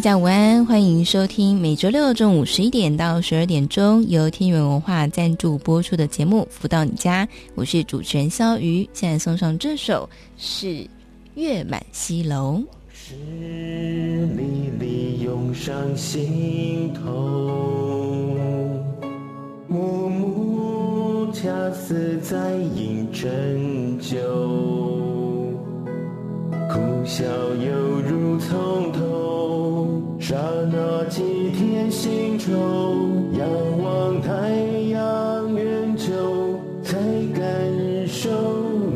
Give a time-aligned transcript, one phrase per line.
[0.00, 8.88] 大家午安，欢迎收听每周六中午十一点到十二点钟由天元文化赞助播出的节目《福到你家》，我是主持人萧瑜。
[8.94, 10.66] 现在送上这首是
[11.34, 12.54] 《月满西楼》。
[12.90, 13.14] 是
[14.38, 17.10] 离离涌上心头，
[19.68, 25.09] 暮暮恰似在饮珍酒，
[26.72, 30.00] 苦笑犹如从头。
[30.20, 30.36] 刹
[30.70, 32.52] 那几天新愁，
[33.36, 33.48] 仰
[33.82, 34.30] 望太
[34.90, 36.06] 阳远走，
[36.84, 36.96] 才
[37.34, 38.30] 感受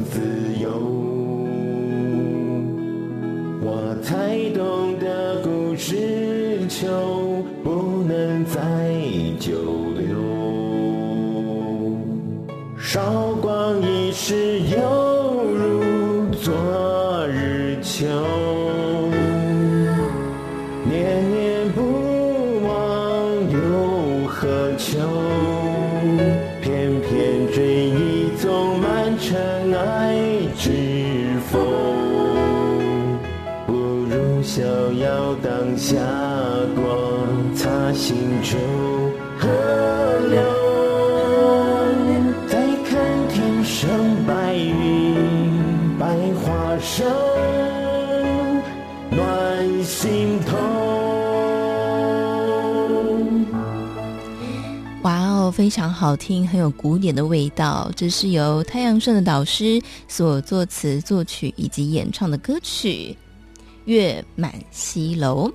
[0.04, 0.20] 自
[0.62, 0.70] 由。
[3.66, 6.86] 我才懂得故事秋
[7.64, 8.60] 不能再
[9.40, 9.52] 久
[9.98, 10.14] 留，
[12.78, 15.03] 韶光易逝，犹如昨
[17.96, 18.08] 求，
[20.82, 22.74] 念念不忘
[23.52, 24.98] 又何求？
[26.60, 30.18] 偏偏追忆总满尘埃
[30.56, 30.72] 之
[31.52, 31.62] 风，
[33.64, 34.60] 不如逍
[34.94, 35.94] 遥当下，
[36.74, 38.58] 光擦心中
[39.38, 39.48] 河
[40.32, 40.53] 流。
[55.64, 57.90] 非常好听，很有古典的味道。
[57.96, 63.16] 这是由太阳盛的导师所作词作曲以及演唱的歌曲。
[63.86, 65.50] 月满西楼，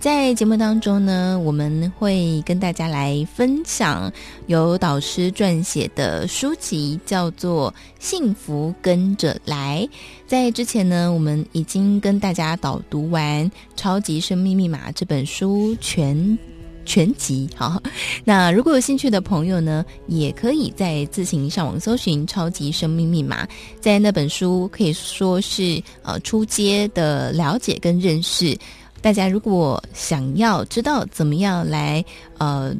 [0.00, 4.12] 在节目当中呢，我们会跟大家来分享
[4.48, 9.88] 由导师撰写的书籍，叫做《幸福跟着来》。
[10.26, 16.36] 在之前呢，我们已经跟大家导读完《超级生命密码》这本书全。
[16.84, 17.82] 全集好，
[18.24, 23.44] 那如果有兴趣的朋友呢，也可以再自行上网搜寻《超级生命密码》。
[23.80, 28.56] 在那本书可以说是呃初阶的了解跟认识。
[29.00, 32.04] 大家如果想要知道怎么样来
[32.38, 32.74] 呃。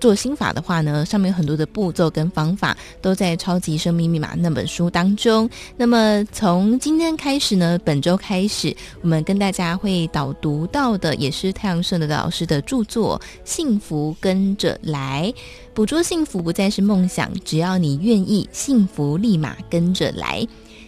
[0.00, 5.48] 做心法的话呢，上面有很多的步骤跟方法，都在《超级生命密码》那本书当中。
[5.76, 15.32] 那么从今天开始呢，本周开始，我们跟大家会导读到的，也是太阳盛德老师的著作《幸福跟着来》，
[15.74, 20.46] 捕捉幸福不再是梦想，只要你愿意，幸福立马跟着来。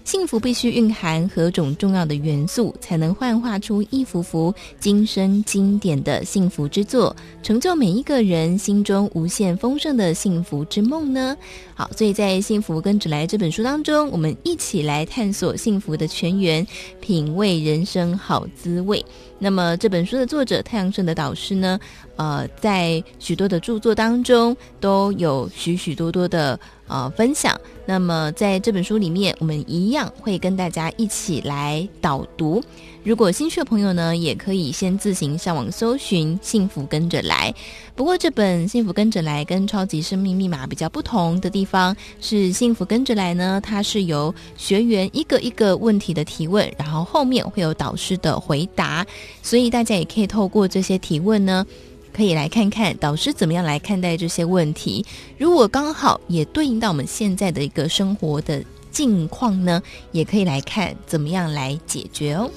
[0.08, 11.36] 幸福必须蕴含何种重要的元素，才能幻化出一幅幅今生经典的幸福之作，成就每一个人心中无限丰盛的幸福之梦呢？
[11.74, 16.66] 好，所以在《幸福跟着来》这本书当中，我们一起来探索幸福的泉源，
[17.02, 19.04] 品味人生好滋味。
[19.38, 21.78] 那么这本书的作者太阳神的导师呢，
[22.16, 27.58] 呃，在许多的著作当中都有许许多多的呃分享。
[27.86, 32.62] 那么在这本书里面，我们一样会跟大家一起来导读。
[33.02, 37.50] 如果兴趣的朋友呢，也可以先自行上网搜寻《幸福跟着来》。
[37.94, 49.06] 不过这本《幸福跟着来》跟《超级生命密码》比较不同的地方是，《幸福跟着来》呢，它是由学员一个一个问题的提问，然后后面会有导师的回答。
[49.42, 51.66] 所以大家也可以透过这些提问呢，
[52.12, 55.04] 可以来看看导师怎么样来看待这些问题。
[55.36, 59.82] 如果刚好也对应到我们现在的一个生活的境况呢，
[60.12, 62.50] 也可以来看怎么样来解决哦。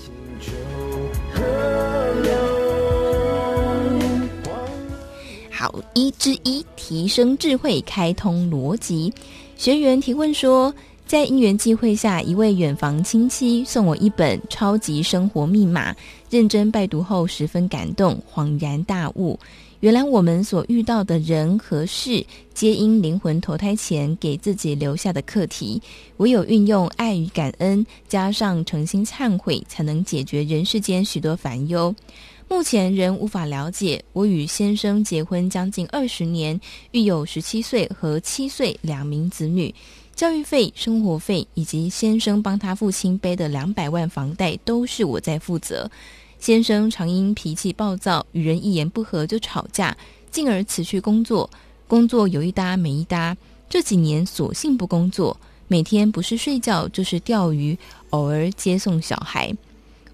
[5.51, 9.13] 好，一之一，提升智慧，开通逻辑。
[9.56, 10.74] 学员提问说，
[11.12, 15.92] 在因缘际会下，一位远房亲戚送我一本《超级生活密码》，
[16.30, 19.38] 认真拜读后十分感动，恍然大悟。
[19.81, 25.81] 原来我们所遇到的人和事，皆因灵魂投胎前给自己留下的课题。
[26.16, 31.94] 唯有运用爱与感恩，加上诚心忏悔，才能解决人世间许多烦忧。
[32.48, 36.57] 目前仍无法了解，我与先生结婚将近二十年，
[36.92, 39.75] 育有十七岁和七岁两名子女。
[40.21, 45.89] 教育费、生活费以及先生帮他父亲背的两百万房贷都是我在负责。
[46.38, 49.97] 先生常因脾气暴躁，与人一言不合就吵架，
[50.29, 51.50] 进而辞去工作。
[51.88, 53.35] 工作有一搭没一搭，
[53.68, 55.35] 这几年索性不工作，
[55.68, 57.75] 每天不是睡觉就是钓鱼，
[58.12, 59.51] 偶尔接送小孩。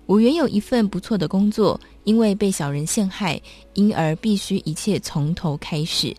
[0.05, 3.41] 我原有一份不错的工作，因为被小人陷害，
[3.73, 6.15] 因而必须一切从头开始。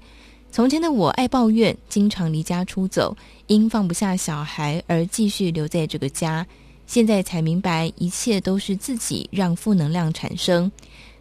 [0.51, 3.17] 从前的我爱抱怨，经常离家出走，
[3.47, 6.45] 因放不下小孩而继续留在这个家。
[6.87, 10.71] 现在才明白，一切都是自己让负能量产生。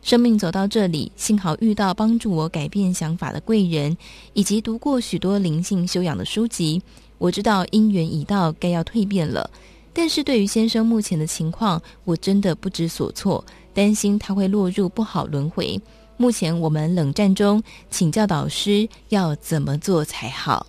[0.01, 3.95] 生命走到这里，幸好遇到帮助我改变想法的贵人，
[4.31, 6.81] 以及读过许多灵性修养的书籍。
[7.17, 9.49] 我知道因缘已到，该要蜕变了。
[9.93, 13.43] 但是对于先生目前的情况，我真的不知所措，
[13.73, 15.79] 担心他会落入不好轮回。
[16.17, 17.61] 目前我们冷战中，
[17.91, 20.65] 请教导师要怎么做才好？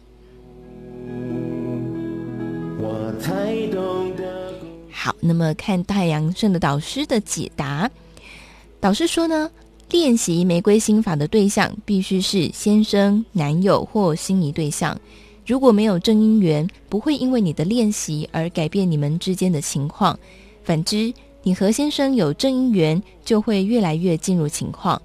[2.78, 4.52] 我才懂得。
[4.92, 7.90] 好，那么看太阳圣的导师的解答。
[8.78, 9.50] 导师说呢，
[9.90, 15.00] 练习玫瑰心法的对象必须是先生、男友或心仪对象。
[15.46, 20.18] 如果没有正姻缘，不会因为你的练习而改变你们之间的情况。
[20.62, 21.10] 反之，
[21.42, 25.00] 你和先生有正姻缘，就会越来越进入情况。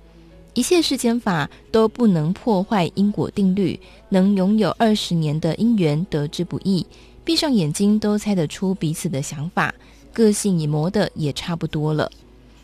[0.54, 3.80] 一切世间法都不能破坏因果定律，
[4.10, 6.86] 能拥有二十年的姻缘得之不易。
[7.24, 9.74] 闭上眼睛都猜得出彼此的想法，
[10.14, 12.12] 个性也磨得也差不多了。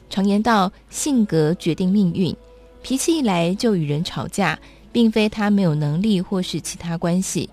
[0.10, 2.36] 常言道，性格决定命运，
[2.84, 4.60] 脾气一来就与人吵架，
[4.92, 7.50] 并非他没有能力或是其他关系。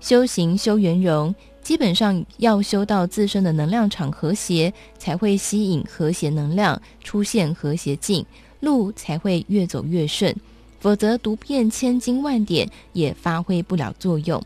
[0.00, 8.26] 修行修圆融，基本上要修到自身的能量场和谐，才会吸引和谐能量出现和谐境。
[8.60, 10.34] 路才会越走越顺，
[10.78, 14.42] 否则读遍千经万典也发挥不了作用。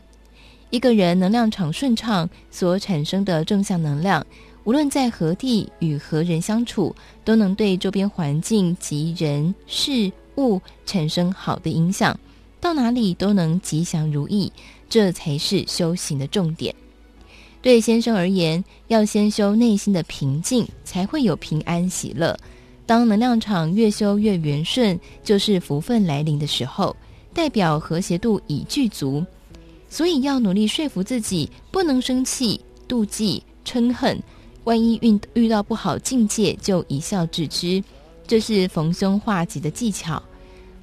[0.71, 4.25] 一个人能量场顺畅，所产生的正向能量，
[4.63, 12.19] 无论在何地与何人相处，都能对周边环境及人事物产生好的影响，
[12.59, 14.51] 到哪里都能吉祥如意。
[14.87, 16.73] 这才是修行的重点。
[17.61, 22.37] 对先生而言，要先修内心的平静，才会有平安喜乐。
[22.85, 26.95] 当能量场越修越圆顺，就是福分来临的时候，
[27.33, 29.25] 代表和谐度已具足。
[29.89, 34.21] 所以要努力说服自己，不能生气、妒忌、嗔恨。
[34.65, 37.83] 万一遇遇到不好境界，就一笑置之，
[38.27, 40.21] 这是逢凶化吉的技巧。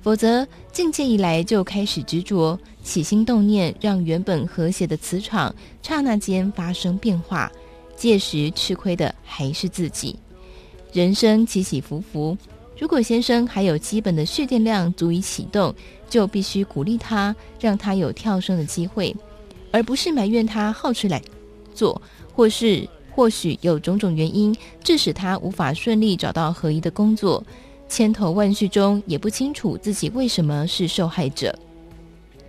[0.00, 7.50] 否则境界一来就开始执着，起心动念，让原本和谐的磁场刹那间发生变化，
[7.96, 10.16] 届时吃亏的还是自己。
[10.92, 12.36] 人生起起伏伏，
[12.78, 15.74] 如果先生还有基本的蓄电量足以启动，
[16.10, 19.14] 就必须鼓励他，让他有跳升的机会，
[19.70, 21.20] 而不是埋怨他好吃懒
[21.74, 22.00] 做，
[22.34, 24.54] 或是或许有种种原因
[24.84, 27.42] 致使他无法顺利找到合宜的工作，
[27.88, 31.58] 千头万绪中也不清楚自己为什么是受害者。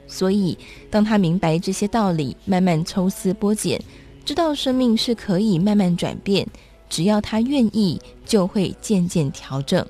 [0.05, 0.57] 所以，
[0.91, 3.81] 当他明白这些道理，慢慢抽丝剥茧，
[4.25, 6.45] 知道生命是可以慢慢转变。
[6.93, 9.83] 只要他愿意，就会渐渐调整。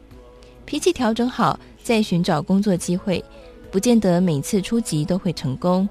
[0.63, 3.21] 脾气调整好，再寻找工作机会，
[3.69, 5.87] 不见得每次出击都会成功。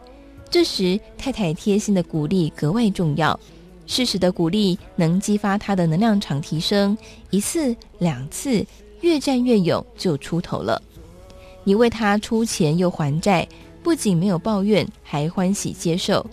[0.48, 3.38] 这时，太太贴心的鼓励格外重要。
[3.86, 6.96] 适时的鼓励能激发他的能量场提升，
[7.28, 8.64] 一次两次，
[9.02, 10.80] 越战越勇，就出头了。
[11.62, 13.46] 你为他出钱又还债，
[13.82, 16.24] 不仅没有抱怨，还欢喜接受。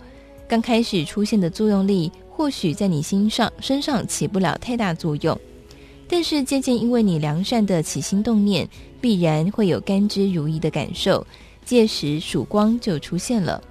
[0.48, 2.10] 刚开始出现的作用力。
[2.40, 5.38] 或许在你心上身上起不了太大作用，
[6.08, 8.66] 但是渐渐因为你良善的起心动念，
[8.98, 11.26] 必然会有甘之如饴的感受，
[11.66, 13.62] 届时曙光就出现了。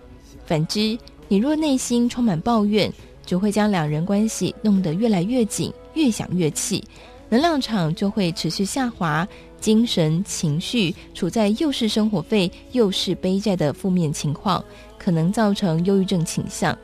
[0.46, 0.96] 反之，
[1.28, 2.94] 你若内心充满抱怨，
[3.26, 6.84] 只会将两人关系弄得越来越紧，越想越气，
[7.28, 9.28] 能量场就会持续下滑，
[9.60, 14.64] 精神情绪处在又是生活费又是背债的负面情况，
[15.00, 16.78] 可能造成忧郁症倾向。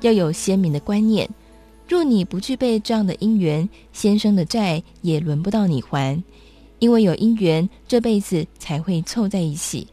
[0.00, 1.28] 要有鲜明的观念，
[1.88, 6.22] 若你不具备这样的因缘，先生的债也轮不到你还，
[6.78, 9.86] 因为有因缘，这辈子才会凑在一起。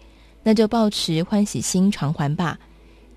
[0.44, 2.60] 那就抱持欢喜心偿还吧，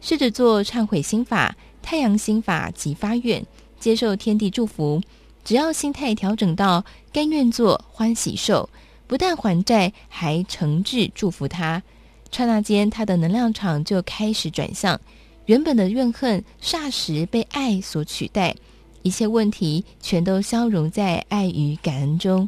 [0.01, 3.45] 试着做忏悔心法、太阳心法及发愿，
[3.79, 4.99] 接受天地祝福。
[5.45, 8.71] 只要心态调整到甘愿做、欢喜受，
[9.07, 11.83] 不但还债，还诚挚祝福他，
[12.31, 14.99] 刹那间他的能量场就开始转向。
[15.49, 18.55] 原本的怨恨霎时被爱所取代，
[19.01, 22.47] 一切问题全都消融在爱与感恩中。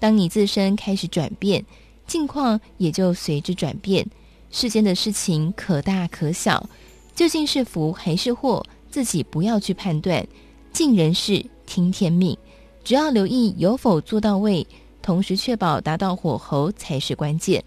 [0.00, 1.64] 当你自身开始转变，
[2.04, 4.04] 境况也就随之转变。
[4.50, 6.68] 世间的事情可大可小，
[7.14, 10.26] 究竟是福还是祸，自己不要去判断，
[10.72, 12.36] 尽人事听天命，
[12.82, 14.66] 只要留意有否做到位，
[15.00, 17.62] 同时确保达到火候才是关键。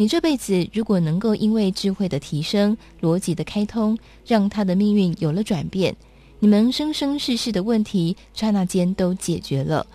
[0.00, 5.94] 你这辈子如果能够因为智慧的提升、逻辑的开通，让他的命运有了转变，
[6.38, 9.86] 你们生生世世的问题刹那间都解决了。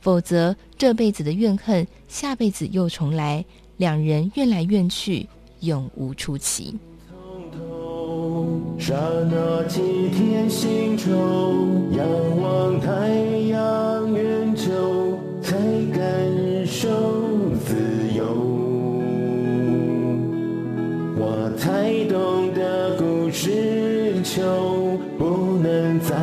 [0.00, 3.44] 否则，这辈子的怨恨，下辈子又重来，
[3.76, 5.28] 两人怨来怨去，
[5.60, 6.76] 永无出期。
[7.08, 8.96] 从头，刹
[9.30, 11.08] 那几天心愁，
[11.96, 12.04] 仰
[12.40, 13.08] 望太
[13.46, 15.56] 阳圆秋，才
[15.94, 16.88] 感受
[17.64, 18.01] 自
[21.62, 26.16] 才懂得故事就，不能再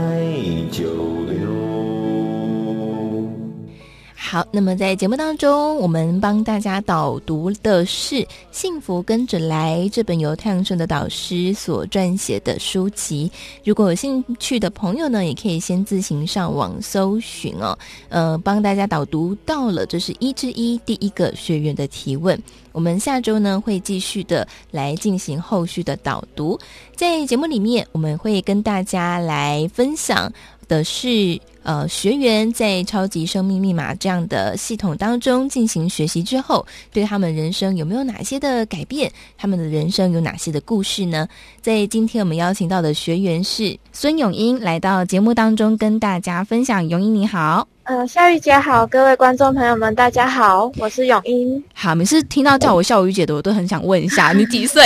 [4.32, 8.16] 好，那么在节目当中，我们帮大家导读的是
[8.52, 13.32] 《幸福跟着来》这本由太阳盛德导师所撰写的书籍。
[13.66, 17.76] 如果有兴趣的朋友呢，也可以先自行上网搜寻哦。
[18.10, 22.40] 呃，帮大家导读到了，这是一之一第一个学员的提问。
[22.72, 26.58] 我们下周呢会继续的来进行后续的导读。
[26.96, 30.32] 在节目里面，我们会跟大家来分享
[30.70, 31.38] 的是。
[31.62, 39.12] 呃，学员在超级生命密码这样的系统当中进行学习之后，对他们人生有没有哪些的改变？
[39.38, 41.28] 他们的人生有哪些的故事呢？
[41.62, 46.88] 在今天我们邀请到的学员是孙永英，来到节目当中跟大家分享。
[46.88, 47.68] 永英你好。
[47.90, 51.64] 呃，笑雨姐好，各位观众朋友们，大家好，我是永英。
[51.74, 54.84] 好，每次听到叫我笑雨姐的，我都很想问一下，你几岁？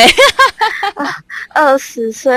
[1.53, 2.33] 二十岁。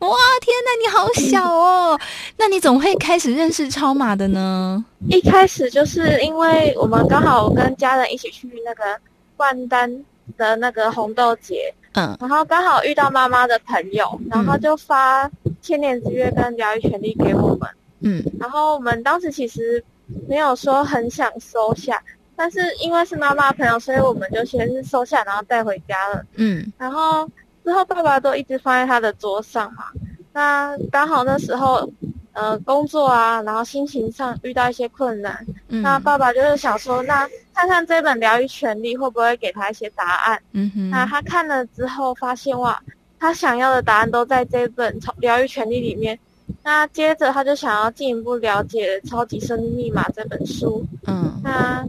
[0.00, 1.98] 哇，天哪，你好小哦！
[2.36, 4.84] 那你怎么会开始认识超马的呢？
[5.08, 9.00] 一开始就是因为我们刚好跟家人一起去那个
[9.38, 9.90] 万丹
[10.36, 15.30] 的那个红豆节，嗯，然后刚好遇到妈妈的朋友，然后就发
[15.62, 17.70] 千年之约跟疗愈权利给我们，
[18.02, 19.82] 嗯，然后我们当时其实。
[20.28, 22.02] 没有说很想收下，
[22.36, 26.24] 但是因为是妈妈朋友，所以我们就先是收下，然后带回家了。
[26.36, 27.28] 嗯，然后
[27.64, 29.84] 之后爸爸都一直放在他的桌上嘛。
[30.32, 31.90] 那刚好那时候，
[32.32, 35.44] 呃，工作啊，然后心情上遇到一些困难。
[35.68, 40.40] 嗯，那爸爸就是想说，那看看这本疗愈权利会不会给他一些答案。
[40.52, 40.88] 嗯哼。
[40.90, 42.80] 那他看了之后发现哇，
[43.18, 46.18] 他想要的答案都在这本疗愈权利里面。
[46.62, 50.84] 那接着他就想要进一步了解《超级生命密码》这本书。
[51.06, 51.86] 嗯，那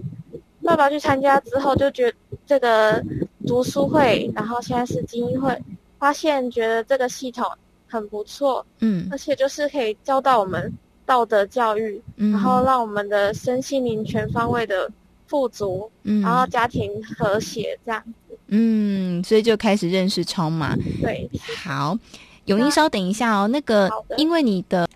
[0.63, 3.03] 爸爸去参加之后，就觉得这个
[3.47, 5.57] 读书会，然后现在是精英会，
[5.97, 7.45] 发现觉得这个系统
[7.87, 8.65] 很不错。
[8.79, 10.71] 嗯，而且就是可以教导我们
[11.05, 14.89] 道德教育，嗯，然后让我们的身心灵全方位的
[15.25, 18.37] 富足，嗯，然后家庭和谐这样子。
[18.47, 20.75] 嗯，所以就开始认识超码。
[21.01, 21.29] 对，
[21.63, 21.97] 好。
[22.45, 23.47] 永英，稍等一下哦。
[23.47, 24.87] 那个，因为你的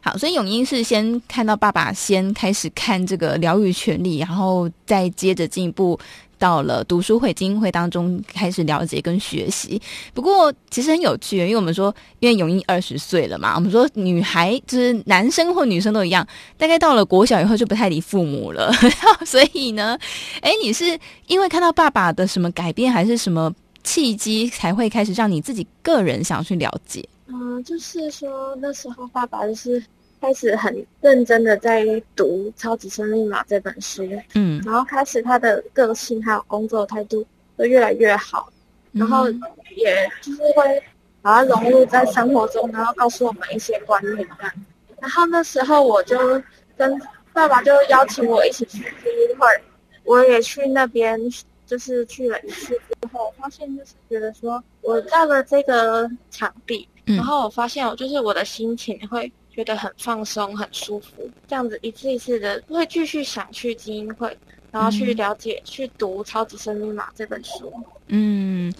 [0.00, 5.98] 好，所以永英是先看到爸爸先开始看这个疗愈权利，然后再接着进一步
[6.38, 9.80] 到了读书会、精英会当中开始了解跟学习。
[10.14, 16.26] 不过其实很有趣，因为我们说，因为永英二十岁了嘛，我们说女孩就是男生或女生都一样，
[16.56, 18.72] 大概到了国小以后就不太理父母了。
[19.26, 19.98] 所以呢，
[20.40, 23.52] 哎，你是因为看到爸爸的什么改变，还是什么？
[23.88, 27.02] 契机才会开始让你自己个人想去了解。
[27.28, 29.82] 嗯，就是说那时候爸爸就是
[30.20, 37.24] 开始很认真的在读《超级生命密码》这本书，嗯，然后开始他的个性还有工作态度
[37.56, 38.52] 都越来越好，
[38.92, 39.26] 然后
[39.74, 40.82] 也就是会
[41.22, 44.28] 把它融入在生活中，然后告诉我们一些观念。
[45.00, 46.18] 然后那时候我就
[46.76, 47.00] 跟
[47.32, 49.46] 爸爸就邀请我一起去精英会，
[50.04, 51.18] 我也去那边。
[51.68, 64.34] 就是去了一次之后，发现就是觉得说，我到了这个场地，嗯、然后我发现我就是我的心情会觉得很放松、很舒服，这样子一次一次的会继续想去精英会，
[64.72, 67.70] 然后去了解、嗯、去读《超级生命密码》这本书。
[68.08, 68.72] 嗯。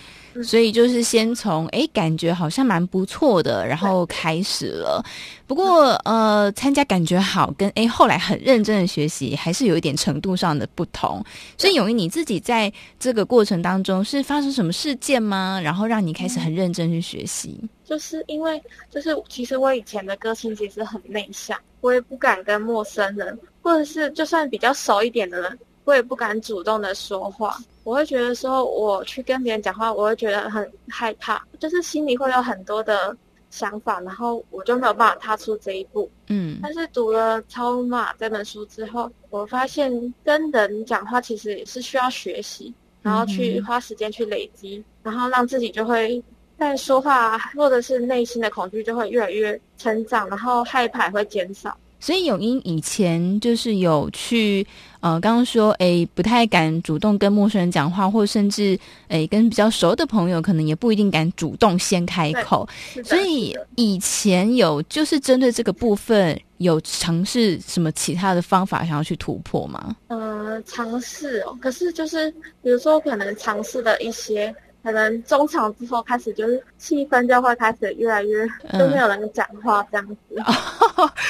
[0.44, 5.04] 所以就是先从哎，感觉好像蛮不错的，然后开始了。
[5.48, 11.24] 不过呃，参加感觉好，跟哎后来很认真的学习，还是有一点程度上的不同。
[11.56, 15.60] 所以勇于你自己在这个过程当中是发生什么事件吗？
[15.60, 17.58] 然后让你开始很认真去学习？
[17.84, 25.58] 就是因为就是其实我以前的个性其实很内向，我也不敢跟陌生人，或者是就算比较熟一点的人。
[25.88, 33.16] 我也不敢主动的说话，我会觉得说，我去跟别人讲话，我会觉得很害怕，就是心里会有很多的
[33.48, 36.10] 想法，然后我就没有办法踏出这一步。
[36.26, 39.90] 嗯，但是读了《超马》这本书之后，我发现
[40.22, 46.22] 跟人讲话其实也是需要学习，然后去花时间去累积，然后让自己就会
[46.58, 51.74] 在说话或者是内心的恐惧就会越来越成长，然后害怕会减少。
[52.00, 54.64] 所以永英以前就是有去
[55.00, 58.78] 呃，刚刚说诶，不太敢主动跟陌生人讲话，或甚至
[59.08, 62.68] 诶跟比较熟的朋友，可能也不一定敢主动先开口。
[63.04, 69.96] 所以以前有就是针对这个部分有尝试什么其他的方法想要去突破吗？
[70.08, 72.30] 呃，尝试哦，可是就是
[72.62, 74.54] 比如说可能尝试了一些。
[74.82, 78.46] 可能中场之后开始就是气氛就会开始越来越
[78.78, 80.16] 都没有人讲话这样子，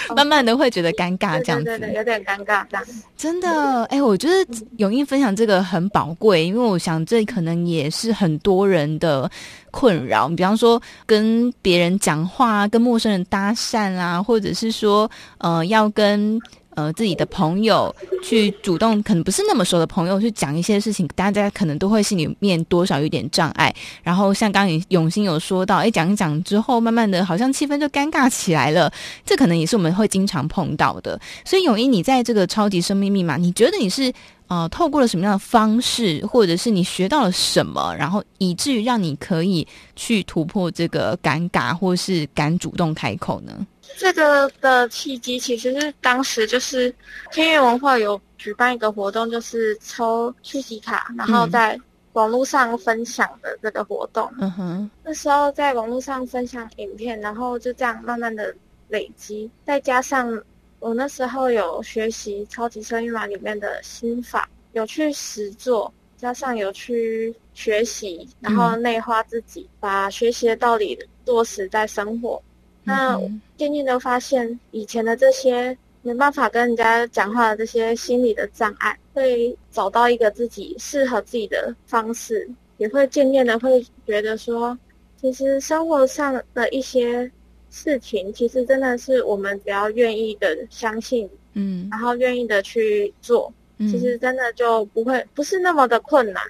[0.09, 2.85] 嗯、 慢慢的会觉得尴尬这样子，对对对，有点尴尬这样。
[3.17, 4.35] 真的，哎、欸，我觉得
[4.77, 9.31] 咏瑛分享这个很宝贵，因为我想这可能也是很多人的
[9.71, 10.29] 困扰。
[10.29, 16.41] 比方说跟别人讲话，跟陌生人搭讪啊，或者是说呃要跟。
[16.79, 17.93] 呃，自己的朋友
[18.23, 23.75] 去主动，可能不是那么熟的朋友去讲一些事情，大家可能都会心里面多少有点障碍。
[24.01, 28.93] 然后像刚刚咏瑛有说到，哎，讲一讲之后，慢慢的好像气氛就尴尬起来了。
[29.27, 31.21] 这可能也是我们会经常碰到的。
[31.45, 34.13] 所以永一，你在这个超级生命密码，你觉得你是
[34.47, 39.67] 呃透过了什么样的方式，或者是你学到了什么，然后以至于让你可以
[39.97, 43.67] 去突破这个尴尬，或是敢主动开口呢？
[43.97, 46.95] 这个的契机其实是当时就是
[47.33, 51.79] 天元文化有举办一个活动，就是抽出席卡，然后在
[52.13, 54.31] 网络上分享的这个活动。
[54.39, 58.55] 嗯哼，那时候在网络上分享影片，然后就这样慢慢的
[58.89, 60.41] 累积，再加上
[60.79, 72.41] 我那时候有学习超级生命密码里面的心法，有去实做，加上有去学习，然后内化自己，把学习的道理落实在生活。
[72.89, 73.21] 那
[73.59, 84.77] 渐渐的发现，以前的这些没办法跟人家讲话的这些心理的障碍，会找到一个自己适合自己的方式，也会渐渐的会觉得说，
[85.21, 87.31] 其实生活上的一些
[87.71, 96.43] 事情，其实真的是我们只要愿意的相信，嗯，然后愿意的去做，其实真的就不会不是那么的困难，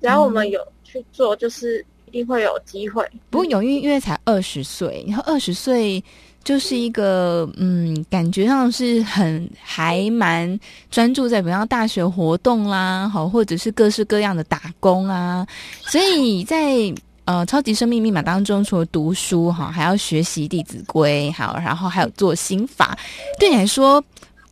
[0.00, 1.84] 只要我们有去做，就是。
[2.14, 3.04] 一定会有机会。
[3.28, 6.02] 不过咏瑛因为才二十岁，然后二十岁
[6.44, 10.58] 就是一个嗯，感觉上是很还蛮
[10.92, 15.44] 专注在比方大学活动啦，好，或者是各式各样的打工啊。
[15.80, 22.96] 所以在呃超级生命密码当中，除了读书哈，还要学习弟子规，好，然后还有做心法。
[23.40, 24.00] 对你来说，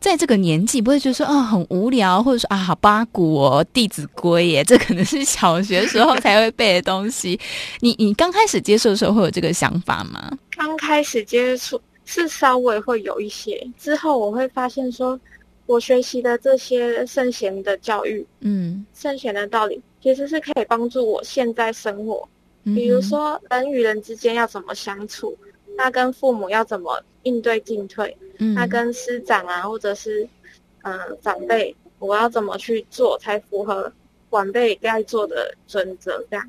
[0.03, 7.39] 在这个年纪，不会觉得说啊、哦、很无聊，或者说啊好八股哦，《弟子规》耶，这可能是小学时候才会背的东西。
[7.79, 10.29] 你你刚开始接受的时候会有这个想法吗？
[10.57, 15.17] 刚开始接触是稍微会有一些，之后我会发现说，
[15.67, 22.27] 我学习的这些圣贤的教育，嗯，圣贤的道理，其实是可以帮助我现在生活。
[22.65, 25.33] 比如说人与人之间要怎么相处，
[25.77, 28.13] 那跟父母要怎么应对进退。
[28.43, 30.27] 嗯，那跟师长啊，或者是
[30.81, 33.89] 嗯、呃、长辈，我要怎么去做才符合
[34.31, 36.21] 晚辈该做的准则？
[36.29, 36.45] 这样。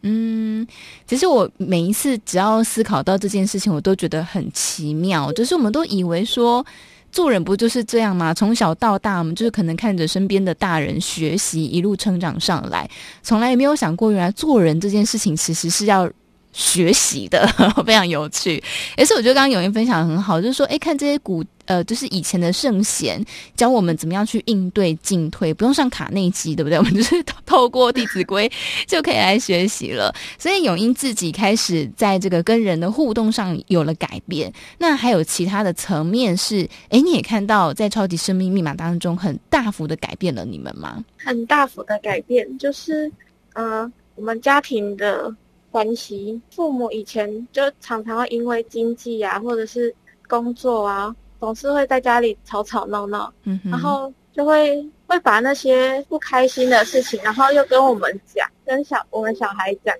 [0.00, 0.66] 嗯，
[1.06, 5.30] 其实我每一次只要思考到这件事情，我都觉得很奇妙。
[5.32, 6.64] 就是我们都以为说
[7.12, 8.32] 做人不就是这样吗？
[8.32, 12.90] 从小到大，我们就是可能看着身边的大人学习，一路成长上来，
[13.22, 16.10] 从来也没有想过，原来做人这件事情其实是要。
[16.54, 17.44] 学习的
[17.84, 18.62] 非常有趣，
[18.96, 23.22] 也是我觉得刚刚永英分享的很好，就是说，哎，看这些古呃，就是以前的圣贤
[23.56, 26.78] 教我们怎么样去应对进退，不用上卡内基，对不对？
[26.78, 28.48] 我们就是透过《弟子规》
[28.86, 30.14] 就可以来学习了。
[30.38, 34.52] 所以永英自己开始在这个跟人的互动上有了改变。
[34.78, 41.02] 那还有其他的层面是，哎，你也看到在超级生命密码当中很大幅的改变了你们吗？
[41.16, 43.10] 很大幅的改变，就是
[43.54, 45.34] 呃，我们家庭的。
[45.74, 49.92] 关系，父母以前就常常会因为经济啊，或者是
[50.28, 59.92] 工作啊，总是会在家里吵吵闹闹，嗯哼，然后就会会把那些不开心的事情，然后又跟我们讲，跟小我们小孩讲，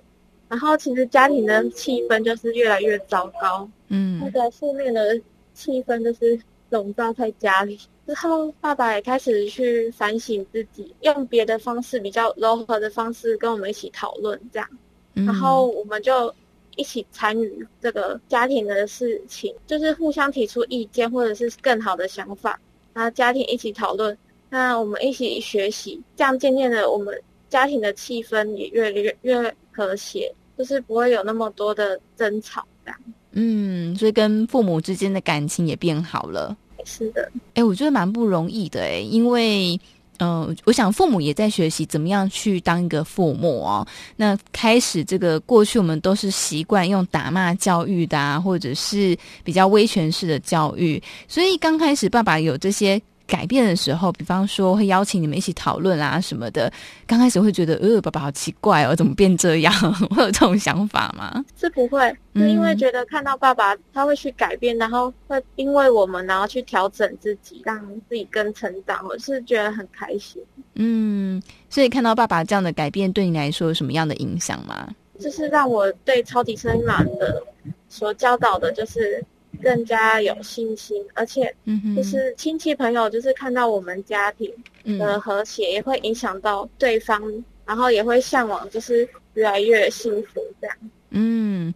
[0.47, 5.19] 然后其实家庭的气氛就是越来越糟糕，嗯，那个负面的
[5.53, 7.77] 气氛就是笼罩在家里。
[8.07, 14.69] 之后，爸爸也开始去反省自己，用别的方式，比较柔和的方式跟我们一起讨论，这样。
[15.15, 16.33] 然后我们就
[16.75, 22.59] 一起参与这个家庭的事情，就是互相提出意见或者是更好的想法，
[22.93, 24.17] 然后家庭一起讨论，
[24.49, 27.17] 那我们一起学习，这样渐渐的我们
[27.49, 32.99] 家庭的气氛也越来越越和谐，就是不会有那么多的争吵这样。
[33.31, 36.57] 嗯，所以跟父母之间的感情也变好了。
[36.83, 39.79] 是的，哎，我觉得蛮不容易的哎，因为。
[40.19, 43.85] 嗯、我想父母也在学习怎么样去当一个父母哦。
[44.15, 53.01] 那开始这个过去我们都是习惯用打骂教育的啊，或者是比较威权式的教育，所以刚开始爸爸有这些。
[53.27, 56.71] 改变的时候，比方说会邀请你们一起讨论啊什么的。
[57.07, 59.73] 刚开始会觉得，呃，爸爸好奇怪哦，怎么变这样？
[60.13, 61.43] 会有这种想法吗？
[61.57, 70.41] 是不会，是因为觉得看到爸爸他会去改变，嗯、然后会因为我们然后去调整自己，让自己更成长，我是觉得很开心。
[70.75, 74.87] 嗯，所以看到爸爸这样的改变，对你来说有什么样的影响吗？
[75.19, 77.41] 就是让我对超级生命码的
[77.89, 79.23] 所教导的，就是。
[79.61, 81.53] 更加有信心，而且
[81.95, 84.49] 就是亲戚朋友，就是看到我们家庭
[84.97, 87.21] 的和谐，也会影响到对方，
[87.65, 90.75] 然后也会向往，就是越来越幸福这样。
[91.11, 91.73] 嗯，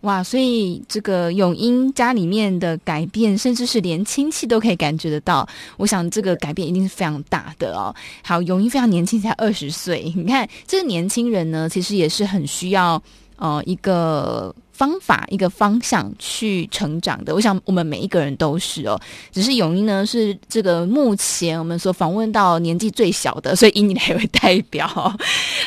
[0.00, 5.48] 哇，所以这个永英家里面的改变，甚至是连亲戚都可以感觉得到。
[5.76, 7.94] 我想这个改变一定是非常大的哦。
[8.22, 10.12] 好，永英非常年轻，才二十岁。
[10.16, 13.02] 你看，这个年轻人呢，其实也是很需要
[13.36, 14.54] 呃一个。
[14.80, 18.98] 方法一个方向去成长的，我想我们每一个人都是哦。
[19.30, 24.88] 只是永英呢是这个目前我们所访问到年纪最小的，所以以你来为代表。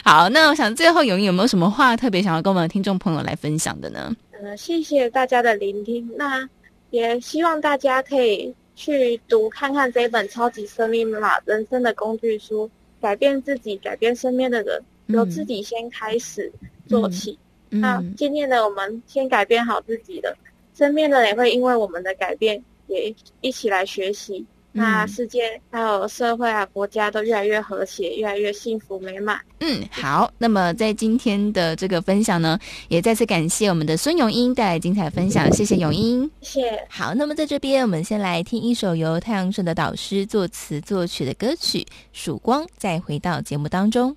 [0.03, 4.11] 好，那我想最后永英有没有什么话特别想要跟我们的听众朋友来分享的呢？
[4.41, 6.09] 呃，谢谢大家的聆听。
[6.17, 6.49] 那
[6.89, 12.65] 也希望大家可以去读看看这本《超级生命密码：人生的工具书》，
[12.99, 16.51] 改变自己，改变身边的人，由自己先开始
[16.87, 17.33] 做起。
[17.33, 17.37] 嗯
[17.73, 20.35] 嗯那今天的，我们先改变好自己的，
[20.77, 24.45] 身边的人也会因为我们的改变，也一起来学习。
[24.75, 29.39] 嗯、那世界还有社会啊，国家都越来越和谐，越来越幸福美满。
[29.59, 30.31] 嗯，好。
[30.39, 32.57] 那么在今天的这个分享呢，
[32.89, 36.29] 也再次感谢我们的孙永英带来精彩分享，谢谢永英。
[36.41, 36.87] 谢谢。
[36.89, 41.79] 好，那么在这边，我们先来听一首由太阳盛德导师作词作曲的歌曲
[42.11, 44.15] 《曙光》，再回到节目当中。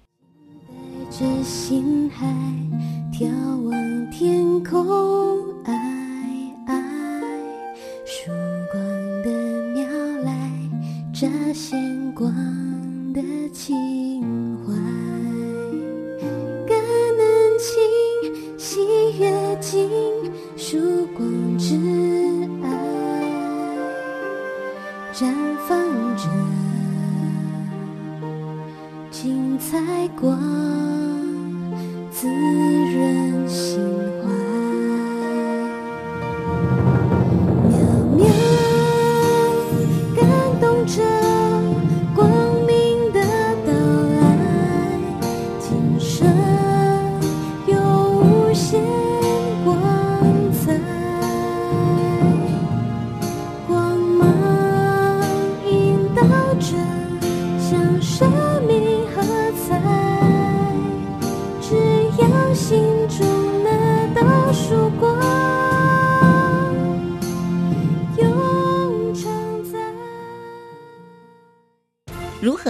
[0.69, 2.27] 带着心海
[3.19, 3.25] 眺
[3.63, 5.73] 望天空，爱
[6.67, 6.83] 爱，
[8.05, 8.31] 曙
[8.71, 8.79] 光
[9.23, 9.31] 的
[9.73, 9.89] 苗
[10.23, 10.51] 来，
[11.15, 12.31] 乍现光
[13.15, 13.23] 的
[13.55, 13.75] 情
[14.67, 14.75] 怀，
[16.67, 18.81] 感恩情，喜
[19.19, 19.89] 悦金，
[20.59, 20.77] 曙
[21.17, 21.27] 光
[21.57, 21.75] 之
[22.63, 22.69] 爱，
[25.15, 25.33] 绽
[25.67, 25.79] 放
[26.19, 26.29] 着
[29.11, 31.06] 精彩光。
[32.19, 33.79] 滋润心
[34.23, 34.31] 怀，
[37.69, 37.71] 渺
[38.17, 38.25] 渺
[40.17, 40.25] 感
[40.59, 41.16] 动着。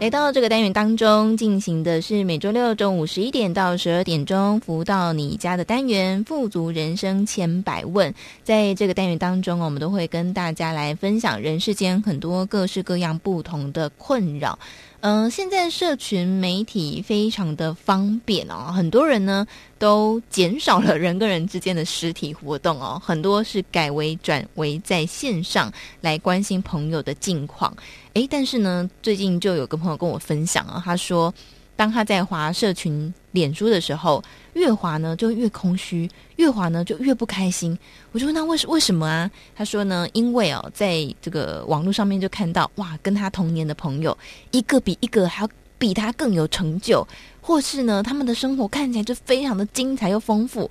[0.00, 8.10] 来到这个单元当中，进行的是每周六中午十一点到十二点钟，福到你家的单元“富足人生千百问”。
[8.42, 14.58] 在这个单元当中，我们都会跟大家来分享人世间很多各式各样不同的困扰。
[15.02, 19.46] 嗯、现在社群媒体非常的方便哦，很多人呢
[19.78, 27.74] 都减少了人跟人之间的实体活动哦，很多是改为转为在线上来关心朋友的近况。
[28.12, 31.32] 诶，但是呢，最近就有个朋友跟我分享啊，他说，
[31.76, 34.22] 当他在华社群脸书的时候，
[34.54, 37.78] 越滑呢就越空虚，越滑呢就越不开心。
[38.12, 39.30] 我就问他为什为什么啊？
[39.54, 44.16] 他说呢，因为哦，在这个网络上面就看到哇，跟他同年的朋友，
[44.50, 47.06] 一个比一个还要比他更有成就，
[47.40, 50.70] 或是呢，他们的生活看起来就非常的精彩又丰富。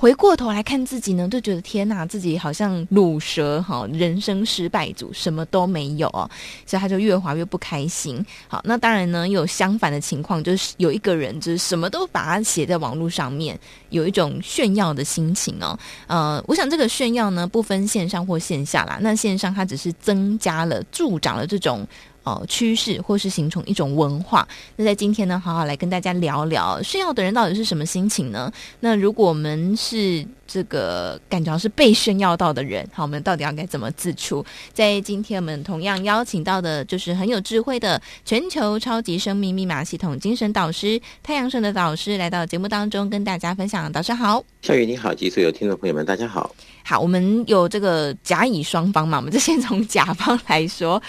[0.00, 6.26] 回过头来看自己呢，就觉得天哪，自己好像卤蛇哈，人生失败组，什么都没有哦，
[6.64, 8.24] 所以他就越滑越不开心。
[8.48, 13.60] 好，那当然呢，有相反的情况，就是有一个人就是什么都把它写在网络上面，
[13.90, 15.78] 有一种炫耀的心情哦。
[16.06, 18.96] 呃，我想这个炫耀呢，不分线上或线下啦。
[19.02, 21.86] 那线上它只是增加了、助长了这种
[22.22, 24.46] 哦趋势，或是形成一种文化。
[24.76, 28.52] 那在今天呢，好好来跟大家聊聊炫耀的人到底是什么心情呢？
[28.80, 34.44] 那如果我们是这个感觉是被炫耀到的人，好，我们到底要该怎么自处？
[34.72, 43.90] 在今天我们同样邀请到的就是很有智慧的全球超级生命密码系统精神导师太阳神的导师来到节目当中跟大家分享。
[43.90, 46.54] 导师好，小雨你好，及所有听众朋友们大家好。
[46.82, 51.00] 好，我们有这个甲乙双方嘛，我们就先从甲方来说，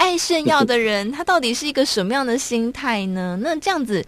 [0.00, 3.38] 爱炫耀的人他到底是一个什么样的心态呢？
[3.40, 4.02] 那这样子。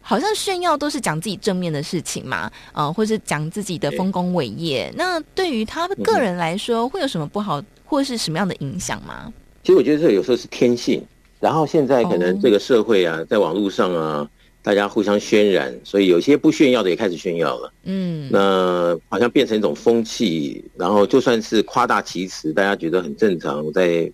[0.00, 4.90] 好像炫耀都是讲自己正面的事情嘛，呃，或是讲自己的丰功伟业。
[4.96, 9.30] 那对于他个人来说，会有什么不好，或是什么样的影响吗？
[9.62, 11.04] 其实我觉得这有时候是天性。
[11.40, 14.26] 然后现在可能这个社会啊，在网络上啊，
[14.62, 17.70] 大家互相渲染，所以有些不炫耀的也开始炫耀了。
[17.82, 20.64] 嗯，那好像变成一种风气。
[20.74, 23.62] 然后就算是夸大其词，大家觉得很正常。
[23.62, 24.10] 我在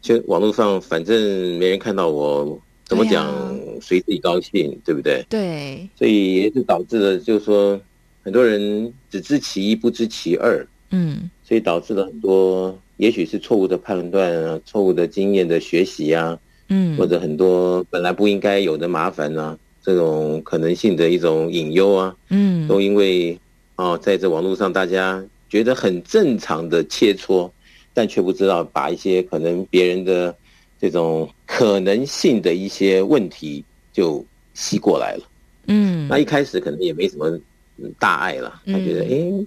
[0.00, 2.58] 就网络上，反正没人看到我。
[2.88, 3.26] 怎么讲？
[3.80, 5.20] 随自己高兴，对不对？
[5.28, 7.80] 对，所以也是导致了，就是说，
[8.22, 10.64] 很多人只知其一，不知其二。
[10.90, 23.36] 嗯，所以导致了很多，也许是错误的判断啊，错误的经验的学习啊，嗯，或者很多本来不应该有的麻烦啊，这种可能性的一种隐忧啊，嗯，都因为
[23.74, 27.50] 哦，在这网络上，大家觉得很正常的切磋，
[27.96, 30.36] 但却不知道把一些可能别人的。
[30.78, 35.22] 这种可能性的一些问题就吸过来了，
[35.68, 37.40] 嗯，那一开始可能也没什么
[37.98, 39.46] 大碍了，他觉得哎，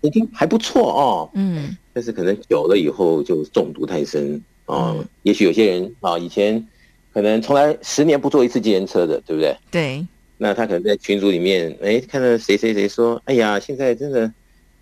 [0.00, 6.64] 你听还不错哦，嗯，但是可能久了以后就中毒太深啊，也许有些人啊，以前
[7.12, 9.56] 可能从来十年不坐一次计程车的，对不对？
[9.72, 10.06] 对，
[10.36, 14.32] 那他可能在群组里面，哎，看到谁谁谁说，哎呀，现在真的，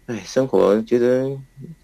[0.06, 1.30] 哎，生活觉得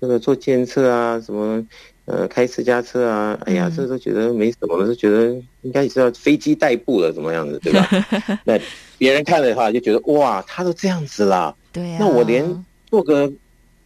[0.00, 1.64] 这个做监测啊，什么。
[2.04, 7.88] 呃，开私家车啊，哎呀，这都觉得没什么了，就觉得应该也是要飞机代步了，怎么样子，对吧？
[8.44, 8.58] 那
[8.98, 13.32] 别人看了的话，就觉得哇，他都这样子啦，对啊，那我连坐个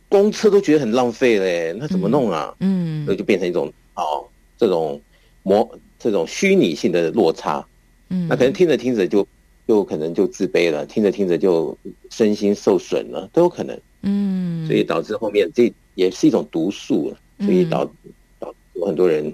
[0.08, 2.54] 公车都觉得很浪费嘞，那怎么弄啊？
[2.60, 4.98] 嗯，所以就变成一种哦，这种
[5.42, 7.62] 模这种虚拟性的落差，
[8.08, 9.28] 嗯，那可能听着听着就
[9.68, 11.76] 就可能就自卑了，听着听着就
[12.10, 17.14] 身心受损了，都有可能，嗯，所以导致后面这也是一种毒素。
[17.38, 17.84] 所以导
[18.38, 19.30] 导有很多人，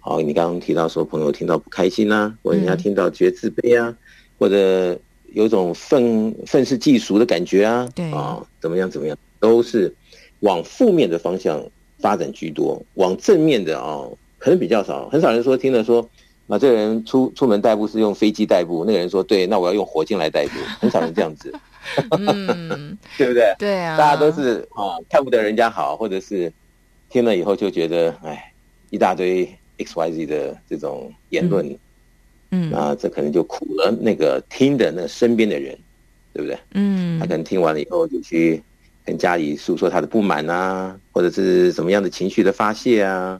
[0.00, 3.94] 好，你刚刚提到说朋友听到不开心啊，或者人家听到觉得自卑啊，
[4.38, 4.98] 或者
[5.34, 8.10] 有种愤愤世嫉俗的感觉啊，对。
[8.10, 9.94] 啊，怎么样怎么样，都是
[10.40, 11.62] 往负面的方向
[11.98, 14.00] 发展居多，往正面的啊，
[14.38, 16.00] 可能比较少，很少人说听了说
[16.48, 21.54] 啊，这个人出出门代步是用飞机代步，那个人说对，那我要用火箭来代步，很少人这样子，
[22.18, 23.54] 嗯，对不对？
[23.58, 26.52] 对啊，大家都是啊，看不得人家好，或者是。
[27.12, 28.50] 听了以后就觉得，哎，
[28.88, 31.78] 一大堆 X Y Z 的这种言论，
[32.52, 35.78] 嗯，啊这可能就苦了那个听的那身边的人，
[36.32, 36.58] 对不对？
[36.72, 38.62] 嗯，他可能听完了以后就去
[39.04, 43.38] 跟家里诉说他的不满啊，或者是什么样的情绪的发泄啊，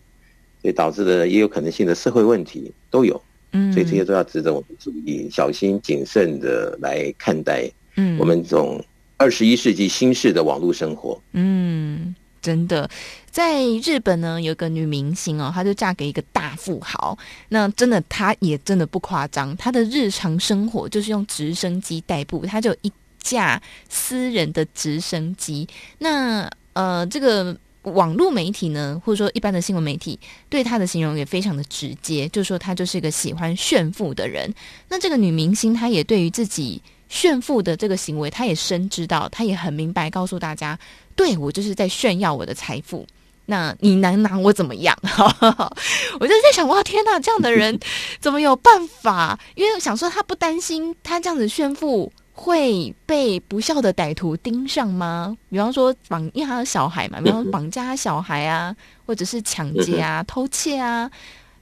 [0.61, 3.19] 所以导致的也有可能性的社会问题都有。
[3.53, 7.71] 嗯，所以这些都要值得我们注意、小心谨慎的来看待。
[7.97, 8.85] 嗯，我们这种
[9.17, 11.21] 二十一世纪新式的网络生活。
[11.33, 12.15] 嗯。
[12.43, 12.91] 真的，
[13.31, 17.17] 在日本呢，有个女明星哦，她就嫁给一个大富豪。
[17.51, 25.69] 那真的，她也真的不夸张，她的日常生活就是用直升机代步，她就一架私人的直升机。
[25.99, 34.53] 那呃，这个网络媒体呢，或者说一般的新闻媒体，对她的形容也非常的直接，就说她就是一个喜欢炫富的人。
[34.89, 40.79] 那这个女明星，她也对于自己炫富的这个行为，他也深知道，他也很明白告诉大家。
[41.15, 43.07] 对，我就是在炫耀我的财富，
[43.45, 44.97] 那你能拿我怎么样？
[46.19, 47.79] 我就在想，哇，天哪，这样的人
[48.19, 49.39] 怎么有办法？
[49.57, 55.37] 因为想说，他不担心他这样子炫富会被不孝的歹徒盯上吗？
[55.51, 61.11] 比方说绑，因为他的小孩嘛，比方说绑架小孩啊，或者是抢劫啊、偷窃啊。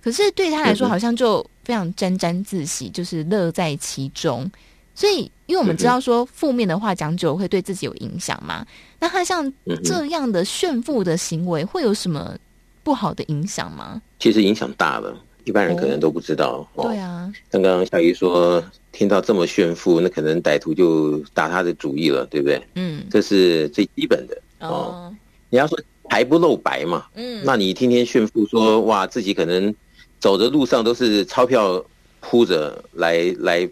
[0.00, 4.48] 可是对他来说，好像就非常沾沾自喜，就是乐在其中。
[4.94, 8.64] 所以，因为我们知道说负面的话讲久会对自己有影响嘛，
[9.00, 12.36] 那他像这样的炫富的行为会有什么
[12.84, 14.00] 不好的影响吗？
[14.20, 16.64] 其实影响大了，一般人可能都不知道。
[16.74, 22.62] 哦哦、对啊，刚刚小鱼说听到这么炫富，那可能歹徒就打他的主意了，对不对？
[22.76, 24.68] 嗯，这是最基本的哦。
[24.68, 25.16] 哦
[25.48, 25.76] 你要说
[26.08, 29.74] 财不露白嘛，嗯，那你天天炫富说哇，自己可能
[30.20, 31.84] 走的路上都是钞票
[32.20, 33.68] 铺着来来。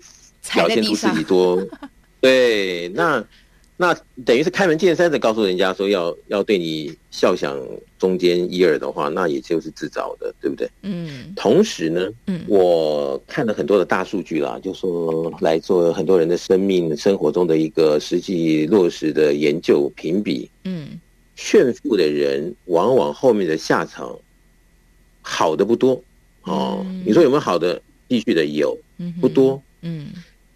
[0.54, 1.62] 表现出自己多，
[2.20, 3.24] 对，那
[3.76, 7.56] 那等于是开门见山的告诉人家说要要对你笑响
[7.98, 10.68] 中间一二的话，那也就是自找的，对不对？
[10.82, 11.32] 嗯。
[11.36, 20.50] 同时呢，嗯，我看了很多的大数据啦，就说来做很多人的生命生活中的一个实际落实的研究评比。
[20.64, 20.98] 嗯。
[21.36, 24.12] 炫富的人往往后面的下场
[25.22, 26.02] 好的不多
[26.42, 26.84] 哦。
[27.06, 27.80] 你说有没有好的？
[28.08, 28.76] 继续的有，
[29.20, 29.62] 不多。
[29.82, 30.08] 嗯。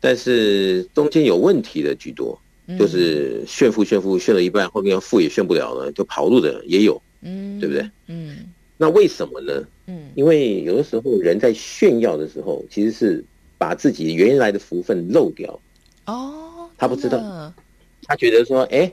[0.02, 2.38] 但是中间有问题的居多。
[2.78, 7.90] 就是炫富炫富炫了一半，后面富也炫不了了，就跑路的也有，嗯，对不对？
[8.06, 8.38] 嗯，
[8.78, 9.52] 那为什么呢？
[9.88, 13.22] 嗯，因为有的时候人在炫耀的时候，其实是
[13.58, 15.58] 把自己原来的福分漏掉。
[16.06, 17.18] 哦，他不知道，
[18.04, 18.90] 他觉得说，哎，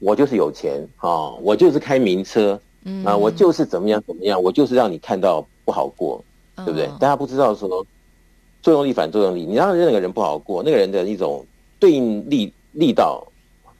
[0.00, 6.22] 我就是有钱啊，我就是开名车，嗯啊，我就是怎么样怎么样，我就是让你看到不好过，
[6.56, 6.86] 对不对？
[6.98, 7.86] 但他不知道说，
[8.62, 11.44] 作用力反作用力，你让那个人不好过，那个人的一种
[11.78, 12.52] 对应力。
[12.74, 13.22] 力道，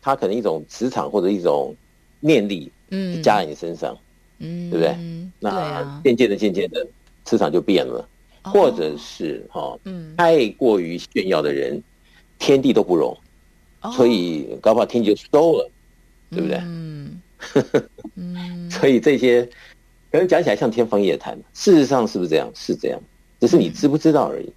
[0.02, 1.74] 他可能一种磁场或者一种
[2.20, 3.96] 念力，嗯，加在你身上，
[4.38, 4.94] 嗯，对不对？
[5.40, 6.86] 那渐渐的、渐渐的，
[7.24, 8.06] 磁场就变了，
[8.42, 11.82] 或者是哈，嗯，太过于炫耀的人，
[12.38, 13.16] 天地都不容，
[13.94, 15.70] 所以搞不好天就收了，
[16.30, 16.60] 对不对？
[18.16, 19.42] 嗯， 所以这些
[20.10, 22.52] 可能讲起来像天方夜谭，事实上是不是这样？
[22.54, 23.00] 是这样，
[23.40, 24.44] 只是你知不知道而已。
[24.44, 24.52] 嗯，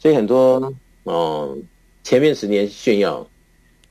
[0.00, 0.72] 所以很多
[1.04, 1.62] 嗯，
[2.02, 3.26] 前面十年炫耀。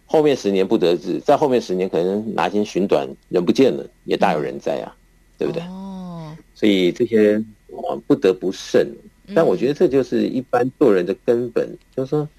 [0.07, 4.95] 后面十年不得志，在后面十年可能拿钱寻短，人不见了，也大有人在啊，
[5.35, 5.63] 对不对？
[5.63, 8.87] 哦，所以这些啊不得不慎。
[9.33, 12.29] 但我觉得这就是一般做人的根本，就是说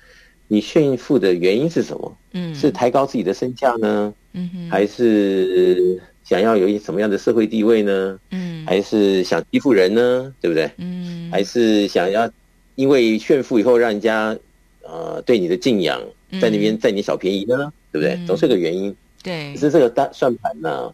[0.46, 2.16] 你炫富的原因是什么？
[2.34, 4.14] 嗯，是抬高自己的身价呢？
[4.32, 8.16] 嗯哼，还是想要有一什么样的社会地位呢？
[8.30, 10.32] 嗯，还是想欺负人呢？
[10.40, 10.70] 对不对？
[10.76, 12.30] 嗯，还是想要
[12.76, 14.38] 因为炫富以后让人家
[14.82, 16.00] 呃对你的敬仰。
[16.40, 18.18] 在那边占你小便宜呢，对不对？
[18.26, 18.94] 总是个原因。
[19.22, 20.92] 对，只是这个大算盘呢，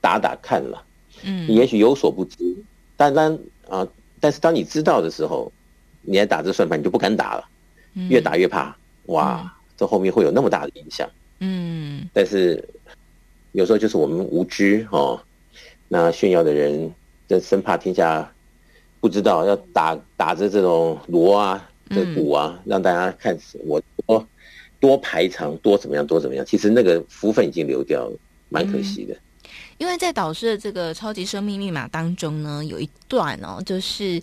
[0.00, 0.82] 打打看了。
[1.22, 2.56] 嗯，你也许有所不知，
[2.96, 3.86] 但当啊，
[4.18, 5.52] 但是当你知道的时候，
[6.00, 7.46] 你还打这算盘，你就不敢打了。
[8.08, 8.74] 越打越怕，
[9.06, 11.08] 哇，这后面会有那么大的影响。
[11.40, 12.66] 嗯，但是
[13.52, 15.20] 有时候就是我们无知哦，
[15.88, 16.90] 那炫耀的人，
[17.28, 18.32] 就生怕天下
[19.00, 23.80] 不知道，要打打着这种锣啊、这鼓啊，让大家看死我。
[24.80, 26.46] 多排场，多怎么样，多怎么样？
[26.46, 28.16] 其实那个福分已经流掉了，
[28.48, 29.12] 蛮可惜的。
[29.12, 34.22] 嗯，因为在导师的这个超级生命密码当中呢，有一段哦，就是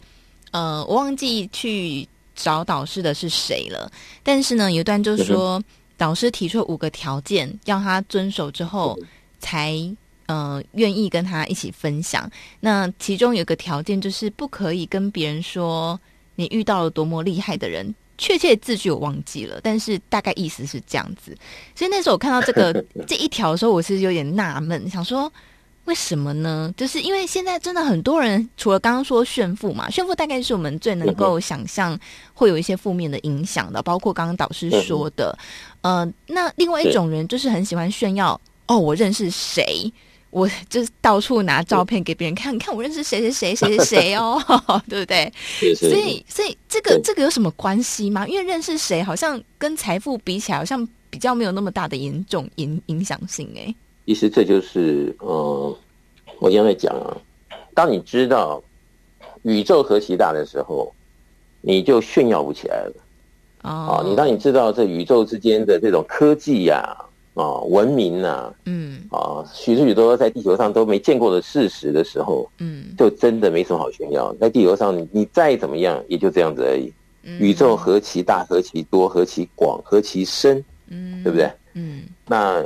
[0.52, 3.92] 呃，我忘记去找导师的是谁了。
[4.24, 5.62] 但是呢，有一段就是说，
[5.98, 8.98] 导师提出五个条件，要他遵守之后，
[9.40, 9.78] 才
[10.28, 12.30] 呃愿意跟他一起分享。
[12.60, 16.00] 那其中有个条件就是，不可以跟别人说
[16.36, 17.94] 你遇到了多么厉害的人。
[18.18, 21.38] 确切字句我忘记了，但是大概意思是这样子。
[21.76, 22.74] 所以那时候我看到这个
[23.06, 25.30] 这一条的时候，我其实有点纳闷，想说
[25.84, 26.74] 为什么呢？
[26.78, 32.00] 就是因为现在真的很多人，除了刚刚说炫富嘛，炫富大概是我们最能够想象
[32.34, 35.38] 会有一些负面的影响的，包括刚刚导师说的，
[35.82, 39.92] 呃，那另外一种人就是很喜欢炫耀，哦，我认识谁。
[40.36, 44.38] 我就是到处拿照片给别人看，你看我认识谁谁谁谁谁谁哦，
[44.90, 45.32] 对不对？
[45.74, 48.28] 所以，所以这个这个有什么关系吗？
[48.28, 53.74] 因为认识谁好像跟财富比起来，好像比较没有那么大的严重影影响性哎。
[54.06, 55.78] 其实这就是，呃，
[56.40, 57.16] 我刚才讲啊，
[57.74, 58.62] 当你知道
[59.44, 60.94] 宇宙何其大的时候，
[61.62, 62.94] 你就炫耀不起来了。
[63.64, 67.08] 哦，你当你知道这宇宙之间的这种科技呀、啊。
[67.36, 74.34] 啊，文明呐、啊，嗯，啊，许许多多在地球上都没见过的事实的时候，嗯，就真的没什么好炫耀。
[74.40, 76.92] 在地球上，你你再怎么样，也就这样子而已。
[77.24, 81.52] 嗯、宇宙何其大，何其多，何其广，何其深，嗯，对不对？
[81.74, 82.64] 嗯，那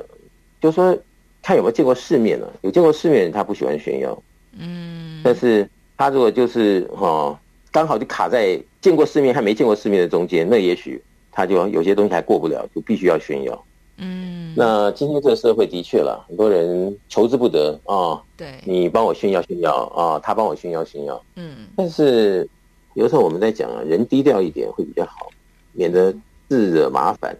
[0.62, 0.96] 就说
[1.42, 2.54] 看有没有见过世面了、啊。
[2.62, 4.22] 有见过世面的人，他不喜欢炫耀，
[4.56, 7.40] 嗯，但是他如果就是哈，
[7.72, 11.02] 刚好就卡在见过世面还没见过世面的中间，那也许
[11.32, 13.66] 他就有些东西还过不了，就必须要炫耀。
[14.02, 18.22] 嗯，那今天这个社会的确了，很多人求之不得啊。
[18.38, 21.22] 对，你帮我炫耀炫耀啊，他帮我炫耀炫耀。
[21.36, 22.48] 嗯，但是
[22.94, 25.30] 有时候我们在讲啊，人低调一点会比较好，
[25.74, 26.14] 免得
[26.48, 27.36] 自惹麻烦，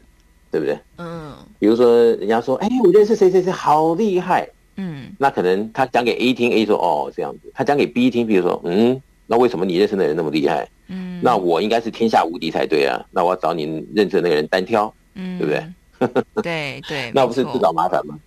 [0.52, 0.78] 对不对？
[0.98, 4.48] 嗯，比如说人家说，哎，我认识谁谁谁好厉害。
[4.82, 10.68] 嗯，那可能他讲给 A 听，A 说哦这样子，他讲给 B 听，比如说嗯，那为什么你认识的人那么厉害？
[10.88, 15.62] 嗯，那我应该是天下无敌才对啊，那我要找你认识的那个人单挑，嗯，对不对？
[16.44, 18.18] 对对，那不是自找麻烦吗？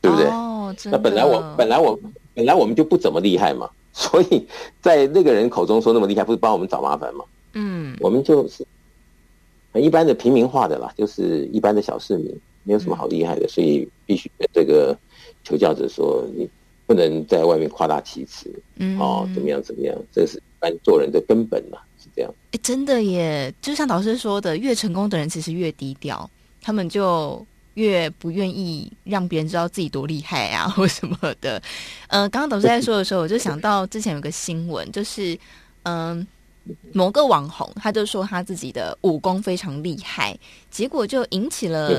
[0.00, 0.26] 对不对？
[0.28, 1.98] 哦，那本来我本来我
[2.34, 4.46] 本来我们就不怎么厉害嘛， 所以
[4.80, 7.24] 在那个人口中说那么厉害，不是帮我们找麻烦吗？
[7.54, 8.64] 嗯，我们就是
[9.72, 14.96] 很一般的平民化的啦，就是一般的小市民，没有什么好厉害的，所以必须这个
[15.42, 16.48] 求教者说，你
[16.86, 22.32] 不能在外面夸大其词，嗯，哦，怎么样怎么样，这是一般做人的根本嘛，是这样。
[22.52, 26.30] 哎，真的耶，就像导师说的，越成功的人其实越低调，
[26.68, 27.42] 他们就
[27.74, 31.58] 越不愿意让别人知道自己多厉害啊， 或什么的。
[32.08, 35.32] 嗯、呃，刚刚导师在说的时候，我就想到之前有个新闻，就是
[35.84, 36.18] 嗯。
[36.18, 36.26] 呃
[36.92, 40.38] 某个网红，他就说他自己的武功非常厉害，
[40.70, 41.90] 结果就引起了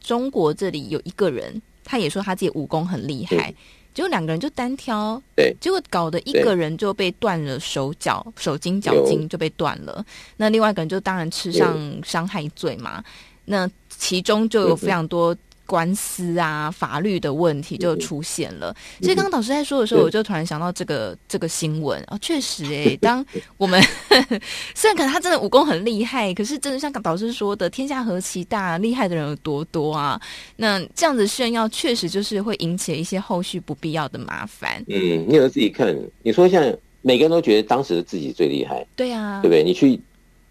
[0.00, 3.54] 中国这里有一个人，他也说他自己武功很厉害，
[3.92, 10.02] 结果两个人就单挑，对，结果搞得一个人就被断了手脚，手筋脚筋就被断了，
[10.38, 13.04] 那另外一个人就当然吃上伤害罪嘛，
[13.44, 13.68] 那
[14.02, 15.36] 其中就有非常多。
[15.64, 18.76] 官司啊，法律的问题就出现了。
[19.00, 23.24] 所以刚刚导师在说的时候，我就突然想到这个这个新闻啊，确实哎、欸， 当
[23.56, 23.80] 我们
[24.74, 30.20] 虽然可能他真的武功很厉害，可是真的像导师说的，天下何其大，厉害的人有多多啊。
[30.56, 34.84] 那这样子炫耀，确实就是会引起一些后续不必要的麻烦。
[34.88, 36.62] 嗯，你有自己看，你说像
[37.00, 39.62] 每个人都觉得当时的自己最厉害，对啊，对不对？
[39.62, 39.98] 你去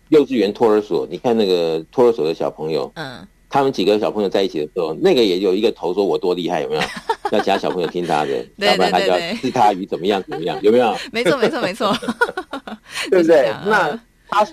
[0.09, 3.27] 幼稚园托儿所，你看那个托儿所的小朋友，嗯。
[3.51, 6.81] 他们几个小朋友在一起的时候，那个也有一个头说“我多厉害”，有没有？
[7.31, 10.95] 要其他小朋友听他的， 要不然他就要置他于怎么样怎么样，有没有？
[11.11, 11.93] 没错，没错，没错，
[13.09, 13.53] 对不对？
[13.65, 13.97] 那
[14.29, 14.47] 他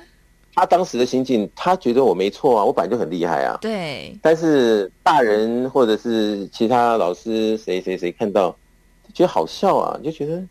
[0.54, 3.56] 他当时的心境，他觉得我没错啊，我本来就很厉害啊。
[3.60, 4.16] 对。
[4.22, 8.56] 但是大人或者是其他老师谁谁谁看到，
[9.14, 10.42] 觉得好笑啊，就觉得，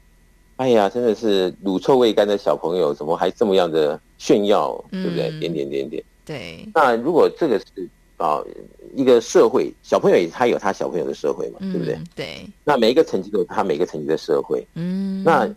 [0.58, 5.30] 哎呀，真的是乳臭未干的小朋友，怎么还这么样的炫耀，对不对？
[5.40, 6.04] 点点点点。
[6.26, 6.68] 对。
[6.74, 7.66] 那如果这个是。
[8.18, 8.44] 啊，
[8.96, 12.00] 一个社会小朋友也他有他小朋友的社会嘛，嗯、对不对？
[12.16, 12.28] 对。
[12.64, 14.66] 那每一个层级都有他每一个层级的社会。
[14.74, 15.24] 嗯。
[15.24, 15.48] 那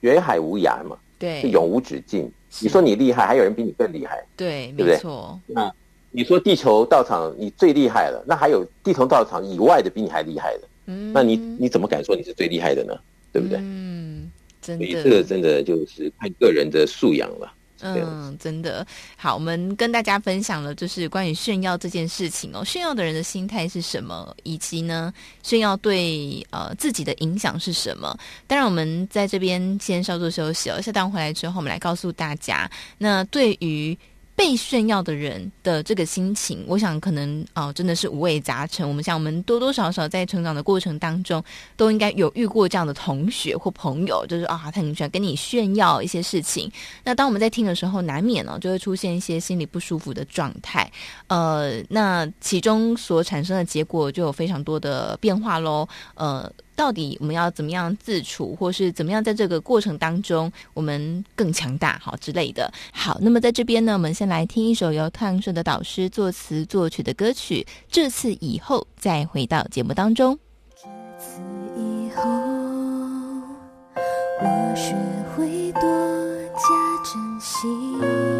[0.00, 2.30] 学海无涯嘛，对，永无止境。
[2.60, 4.24] 你说你厉害，还有人比你更厉害。
[4.36, 4.94] 对，对不对？
[4.94, 5.40] 没错。
[5.46, 5.74] 那
[6.10, 10.68] 你说地球道场你最厉害了，那还有地球道场以外的比你还厉害的。
[10.86, 11.12] 嗯。
[11.12, 12.96] 那你你怎么敢说你是最厉害的呢？
[13.32, 13.58] 对不对？
[13.60, 14.30] 嗯，
[14.60, 14.86] 真的。
[14.86, 17.52] 所以这个真的就是看个人的素养了。
[17.82, 19.34] 嗯，真的好。
[19.34, 22.64] 我们跟大家分享了，就是关于炫耀这件事情哦。
[22.64, 24.36] 炫耀的人的心态是什么？
[24.42, 25.12] 以及呢，
[25.42, 28.16] 炫耀对呃自己的影响是什么？
[28.46, 30.80] 当然，我们在这边先稍作休息哦。
[30.80, 33.96] 下档回来之后，我们来告诉大家，那对于。
[34.40, 38.88] 被炫耀的人的这个心情，我想可能哦，真的是五味杂陈。
[38.88, 41.44] 我们像我们多多少少在成长的过程当中，
[41.76, 46.72] 都应该有遇过这样的同学或朋友，就是啊，他很喜欢跟你炫耀一些事情。
[47.04, 50.90] 那当我们在听的时候，难免呢、哦、就会出现一些心里不舒服的状态。
[51.26, 55.86] 呃，那其中所产生的结果就有非常多的变化喽。
[56.14, 56.50] 呃。
[56.74, 62.72] 到底我们要怎么样自处，或是怎么样在这个过程当中我们更强大，好之类的。
[62.92, 67.66] 好，那么在这边呢，我们先来听一首由太阳盛的导师作词作曲的歌曲。
[67.90, 70.38] 这次以后，再回到节目当中。
[70.74, 71.40] 这次
[71.76, 72.22] 以后，
[74.40, 74.94] 我学
[75.36, 75.82] 会多
[76.54, 76.62] 加
[77.04, 78.39] 珍惜。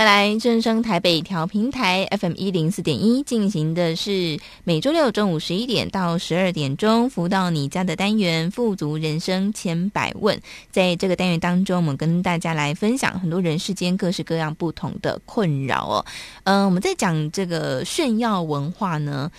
[0.00, 10.40] 回来，正声台北调频台 FM 一零四点一进行的是每周六中午十一点到十二点钟服务到你家的单元“富足人生千百问”。
[10.72, 16.06] 在这个单元当中，我们跟大家来分享很多人世间各式各样不同的困扰哦。
[16.44, 19.30] 嗯、我们在讲这个炫耀文化呢，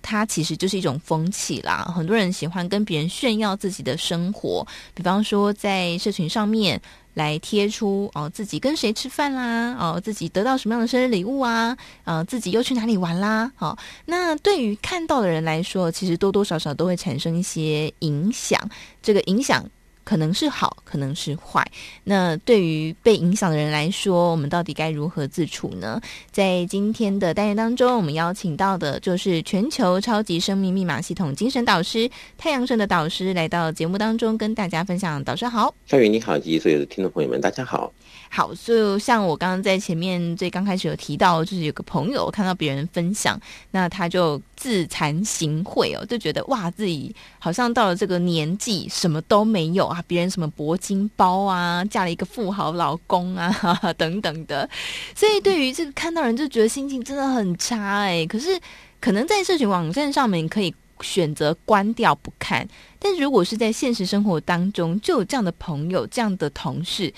[0.00, 1.92] 它其实就是一种风气啦。
[1.94, 6.80] 很多人喜欢跟别人炫耀自己的生活，比方说在社群上面。
[7.16, 18.60] 来贴出哦，自己跟谁吃饭啦，哦，自己得到什么样的生日礼物啊，呃，自己又去哪里玩啦，好、哦，那对于看到的人来说，其实多多少少都会产生一些影响，
[19.02, 19.64] 这个影响。
[20.06, 21.66] 可能是好，可能是坏。
[22.04, 26.00] 那对于被影响的人来说，我们到底该如何自处呢？
[26.30, 35.22] 在今天的单元当中，我们邀请到的就是全球超级生命密码系统精神导师太阳神的导师来到节目当中，跟大家分享。
[35.24, 37.92] 导师好，夏雨你好，以及所有的听众朋友们，大家好。
[38.28, 54.68] 好，就像我刚刚在前面最刚开始有提到，就是有个朋友看到别人分享，那他就自惭形秽哦，就觉得哇，自己好像到了这个年纪，什么都没有啊，别人什么铂金包啊，嫁了一个富豪老公啊， 哈哈等等的，
[55.14, 58.26] 所以对于这个看到人就觉得心情真的很差哎。
[58.26, 58.60] 可是
[59.00, 62.68] 可能在社群网站上面可以选择关掉不看，
[62.98, 67.12] 但如果是在现实生活当中，就有这样的朋友，这样的同事。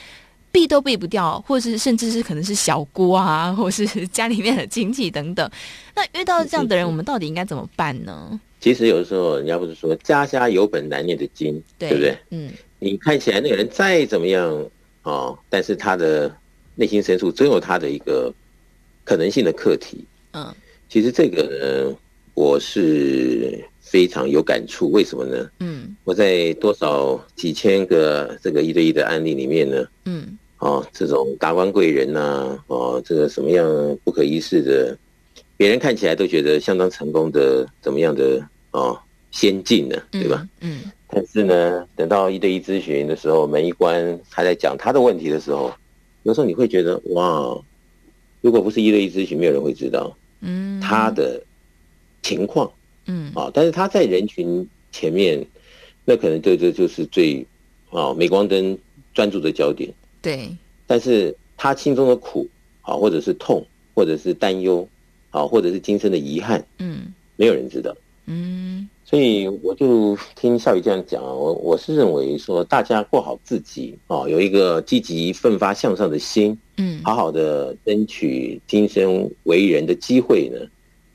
[0.51, 5.51] 避都避不掉，或是甚至是可能是小姑啊，或是 家里面的亲戚等等。
[5.95, 8.41] 那遇到这样的人，我们到底应该怎么办呢？
[8.61, 12.19] 其实有的时候，人家不是说“家家有本难念的经”，对，对不对？
[12.31, 14.53] 嗯，你看起来那个人再怎么样
[15.03, 16.35] 啊、哦，但是他的
[16.75, 18.33] 内心深处总有他的一个
[19.05, 20.05] 可能性的课题。
[20.33, 20.53] 嗯，
[20.89, 21.97] 其实这个呢，
[22.35, 24.91] 我是非常有感触。
[24.91, 25.51] 为什么呢？
[25.61, 29.87] 嗯，我在多少几千个这个一对一的案例里面呢？
[30.05, 30.39] 嗯。
[30.59, 33.65] 哦，这种达官贵人呐、啊，哦，这个什么样
[34.03, 34.99] 不可一世的，
[35.57, 38.99] 别人看起来都觉得相当成功的，怎么样的哦，
[39.31, 40.45] 先进呢，对吧？
[40.61, 40.81] 嗯。
[40.85, 45.73] 嗯，但是呢，等到一对一咨询的时候，门一关，他在讲他的问题的时候，
[46.25, 47.57] 有时候你会觉得哇，
[48.41, 51.41] 如果不是一对一咨询，没有人会知道，嗯，他的
[52.23, 52.69] 情况，
[53.09, 55.45] 嗯，啊，但是他在人群前面，
[56.05, 57.45] 那可能这这就是最
[57.91, 58.79] 啊，镁光灯
[59.13, 59.93] 专注的焦点。
[60.23, 60.49] 对，
[60.87, 62.47] 但是他心中的苦，
[62.83, 64.87] 啊，或者是痛，或者是担忧，
[65.31, 67.97] 啊，或者是今生的遗憾，嗯，没有人知道，
[68.27, 80.61] 嗯，所以我就听夏雨这样讲，我我是认为说，大家过好自己，啊，有一个积极奋发向上的心，嗯，好好的争取今生为人的机会呢，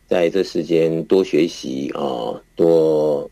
[0.08, 3.30] 在这时间多学习啊，多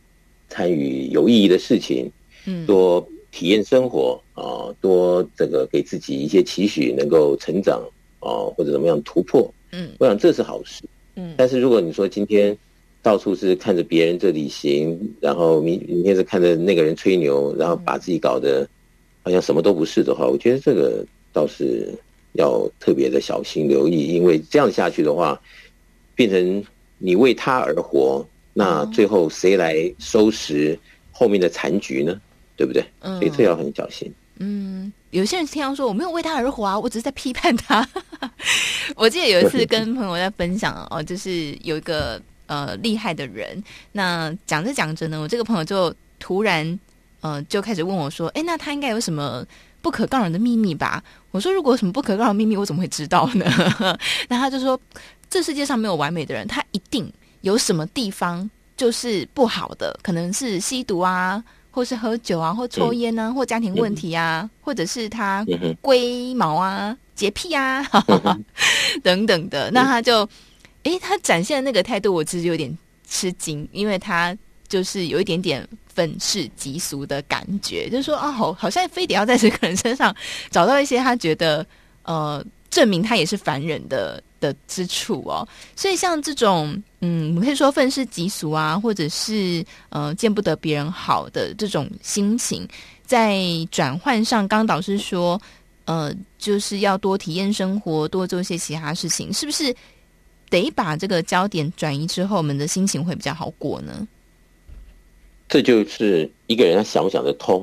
[0.50, 2.12] 参与有意义的事情，
[2.46, 3.08] 嗯，多。
[3.34, 7.82] 体验生活啊，多这个给自己一些期许，能够成长
[8.20, 10.84] 啊，或者怎么样突破，嗯，我想这是好事，
[11.16, 11.34] 嗯。
[11.38, 12.56] 但是如果你说今天
[13.02, 18.68] 到处是看着别人这里行，然后明明天是看着那个人吹牛，然后把自己搞得
[19.24, 21.88] 好像什么都不是的话，我觉得这个倒是
[22.34, 25.42] 要特别的小心留意，因为这样下去的话，
[26.22, 26.64] 变成
[27.00, 30.78] 你为他而活，那最后谁来收拾
[31.12, 32.20] 后面的残局呢？
[32.56, 32.86] 对不对？
[33.00, 34.14] 嗯，所以这要很小心。
[34.38, 37.88] 嗯，有些人听到说我没有为他而活啊，我只是在批判他。
[38.96, 43.64] 我记得有一次跟朋友在分享哦，就是有一个呃厉害的人，
[43.94, 46.80] 那讲着讲着呢，我这个朋友就突然
[47.22, 49.44] 呃就开始问我说：“哎，那他应该有什么
[49.82, 53.46] 不可告人的秘密吧？”我说：“如果有什么不可告人的秘密，我怎么会知道呢？”
[54.30, 54.80] 那他就说
[55.32, 57.12] ：“这世界上没有完美的人，他一定
[57.42, 65.46] 有什么地方就是不好的，可能是吸毒啊。”或是喝酒啊，或抽烟啊，或家庭问题啊，或者是他
[65.80, 68.38] 龟毛啊、洁癖啊哈哈
[69.02, 70.28] 等等的，那他就，
[70.84, 72.78] 诶，他展现的那个态度，我其实有点
[73.08, 80.14] 吃惊，因为他就是有一点点愤世嫉俗的感觉，就是说哦，好，好像非得要在这个人身上
[80.50, 81.66] 找到一些他觉得
[82.04, 84.22] 呃，证明他也是凡人的。
[84.42, 92.68] 的之处哦，所以像这种，嗯，我们可以说愤世嫉俗啊，或者是呃见不得别人好的这种心情，
[93.06, 93.40] 在
[93.72, 95.40] 转换上，刚导师说，
[95.86, 99.74] 呃，就是要多体验生活，多做一些其他事情，是不是
[100.50, 104.06] 得把这个焦点转移之后，我们的心情会比较好过呢？
[105.48, 107.62] 这就是一个人他想不想得通，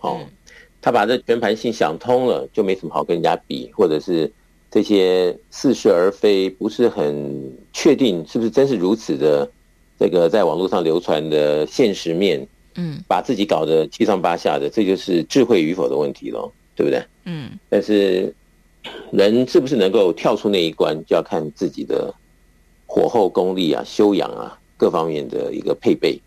[0.00, 0.30] 哦，嗯、
[0.82, 4.30] 他把这全盘性想通了，就没什么好跟人家比，或者是。
[4.72, 9.46] 这些似是而非，不是很确定是不是真是如此的，
[10.00, 17.04] 这个在网络上流传的现实面，嗯，把自己搞得七上八下的，这就是智慧与否的问题咯，对不对？
[17.26, 17.50] 嗯。
[17.68, 18.34] 但是
[19.10, 22.12] 人是不是能够跳出那一关，就要看自己的
[22.86, 26.18] 火候功力啊、修养啊各方面的一个配备，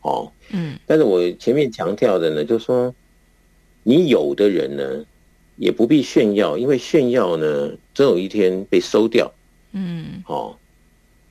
[0.00, 0.78] 哦，嗯。
[0.86, 2.94] 但是我前面强调的呢，就是说，
[3.82, 5.04] 你有的人呢，
[5.60, 9.30] 也不必炫耀，因为炫耀呢，总有一天被收掉，
[9.72, 10.56] 嗯，哦。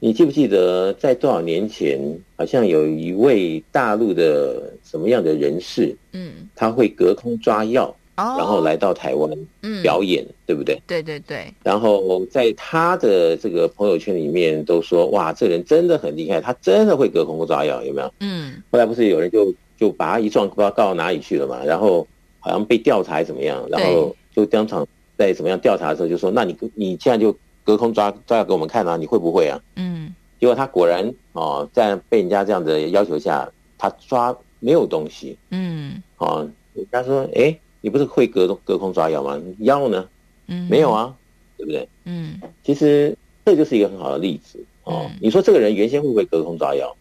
[0.01, 1.99] 你记不记得在多少年前，
[2.37, 9.29] 好像有一位大陆的什么样的人士，嗯，他会隔空抓药，哦，然后来到台湾，
[9.63, 10.79] 嗯，表演，对不对？
[10.85, 11.51] 对对对。
[11.63, 18.13] 然后在他的这个朋友圈里面都说，哇，这人真的很厉害，他真的会隔空抓药，有没有？
[18.19, 18.61] 嗯。
[18.71, 21.61] 后来不是有人就就把他一撞，不知道告到哪里去了嘛？
[21.65, 22.07] 然后
[22.39, 23.67] 好像被调查还怎么样？
[23.69, 27.35] 然后就当场在怎么样调查的时候就说，那你你现在就。
[27.65, 29.61] 隔空抓抓药给我们看啊，你会不会啊？
[29.75, 35.37] 嗯，结果他果然哦，在被人家这样的要求下，他抓没有东西。
[35.51, 39.39] 嗯，哦，人家说，哎，你不是会隔隔空抓药吗？
[39.59, 40.09] 药呢？
[40.47, 41.15] 嗯，没有啊，
[41.57, 41.87] 对不对？
[42.05, 43.15] 嗯，其实
[43.45, 45.07] 这就是一个很好的例子哦。
[45.21, 46.95] 你说这个人原先会不会隔空抓药？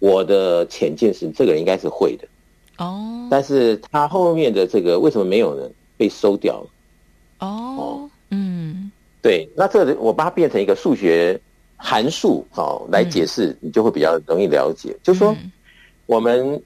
[0.00, 2.28] 我的浅见是，这个人应该是会的。
[2.76, 5.70] 哦，但是他后面的这个为什么没有呢？
[6.00, 7.46] 被收掉了。
[7.46, 8.90] 哦，嗯。
[9.20, 11.38] 对，那这我把它变成一个数学
[11.76, 14.92] 函数哦来解释，你就会比较容易了解。
[14.92, 15.36] 嗯、就说，
[16.06, 16.58] 我们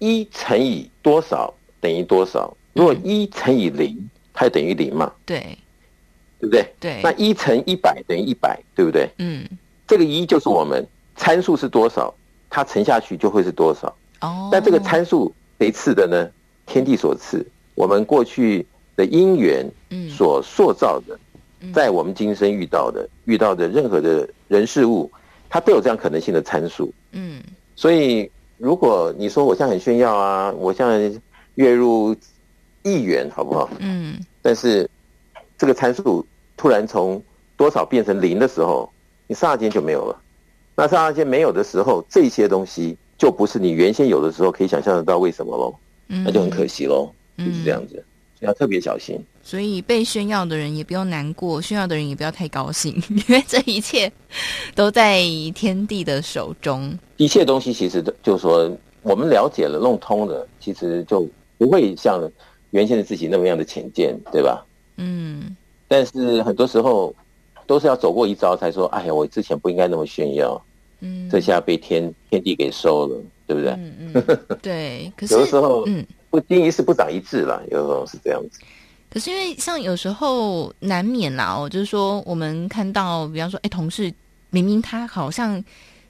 [0.00, 2.52] 一乘以多少等于多少？
[2.72, 3.96] 如果一乘以零，
[4.32, 5.12] 它就等于零嘛？
[5.24, 5.56] 对，
[6.40, 6.66] 对不对？
[6.80, 7.00] 对。
[7.00, 9.08] 那一乘一百等于一百，对不对？
[9.18, 9.48] 嗯。
[9.86, 12.12] 这个一就是我们参数是多少，
[12.50, 13.94] 它乘下去就会是多少。
[14.20, 14.48] 哦。
[14.50, 16.28] 那这个参数谁赐的呢？
[16.66, 18.66] 天地所赐，我们过去
[18.96, 19.70] 的因缘
[20.08, 21.18] 所塑造的。
[21.72, 25.10] 在我们今生遇到的、遇到的任何的人事物，
[25.48, 26.92] 它都有这样可能性的参数。
[27.12, 27.42] 嗯，
[27.74, 31.10] 所以如果你说我现在很炫耀啊，我现在
[31.54, 32.14] 月入
[32.82, 33.70] 亿元，好不好？
[33.78, 34.86] 嗯，但是
[35.56, 37.22] 这个参数突然从
[37.56, 38.92] 多少变成零的时候，
[39.26, 40.20] 你刹那间就没有了。
[40.76, 45.74] 那刹那间没有的时候，这些东西就不是你原先有的时候可以想象得到为什么喽？
[46.06, 48.04] 那就很可惜喽，就是这样子。
[48.40, 54.12] 要特别小心，所以被炫耀的人也不用难过，炫耀的人也不要太高兴， 因为这一切
[54.74, 55.22] 都在
[55.54, 56.92] 天地的手中。
[57.16, 58.70] 一切东西其实就是说，
[59.00, 61.26] 我们了解了、弄通了，其实就
[61.56, 62.30] 不会像
[62.72, 64.66] 原先的自己那么样的浅见，对吧？
[64.96, 65.56] 嗯。
[65.88, 67.14] 但是很多时候
[67.66, 70.60] 都是要走过一遭，才说：“哎呀，我之前不应该那么炫耀。”
[71.00, 71.30] 嗯。
[71.30, 73.70] 这下被天天地给收了，对不对？
[73.72, 74.38] 嗯嗯。
[74.60, 76.04] 对，可是有的时候，嗯。
[76.34, 78.58] 不经一事不长一智了，有时候是这样子。
[79.08, 84.12] 可是因为像有时候难免啦，哦，就是说我们看到，比方说，哎，同事
[84.50, 85.62] 明明他好像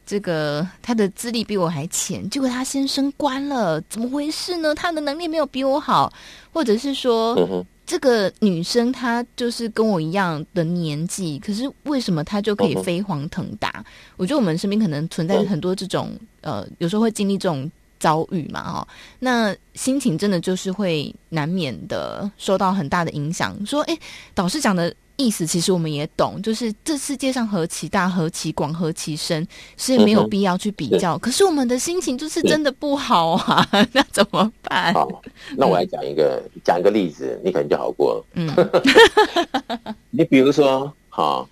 [0.06, 4.74] 这个他的资历比我还浅，结果他先升官了，怎么回事呢？
[4.74, 6.10] 他的能力没有比我好，
[6.54, 13.70] 或者是说，嗯，这个女生她就是跟我一样的年纪，可是为什么她就可以飞黄腾达？
[13.76, 13.84] 嗯，
[14.16, 16.08] 我觉得我们身边可能存在很多这种，
[16.40, 17.70] 嗯、呃，有时候会经历这种。
[17.98, 18.88] 遭遇嘛，哈，
[19.20, 23.56] 那心情真的就是会难免的受到很大的影响。
[23.64, 23.98] 说，哎，
[24.34, 31.16] 导师讲的意思，其实我们也懂，就是这世界上何其大，何其广，何其深，是没有必要去比较。
[31.16, 34.92] 嗯、可是我们的心情就是真的不好啊，嗯、那怎么办？
[34.92, 35.22] 好，
[35.56, 38.26] 那我来讲一个，嗯、讲一个例子，你可能就好过了。
[38.34, 41.48] 嗯， 你比如说，哈，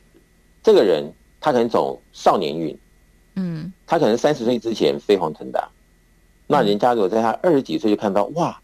[0.62, 2.76] 这个人他可能走少年运，
[3.36, 5.68] 嗯，他可能三十岁之前飞黄腾达。
[6.52, 8.60] 那人家如果在他二十几岁就看到哇，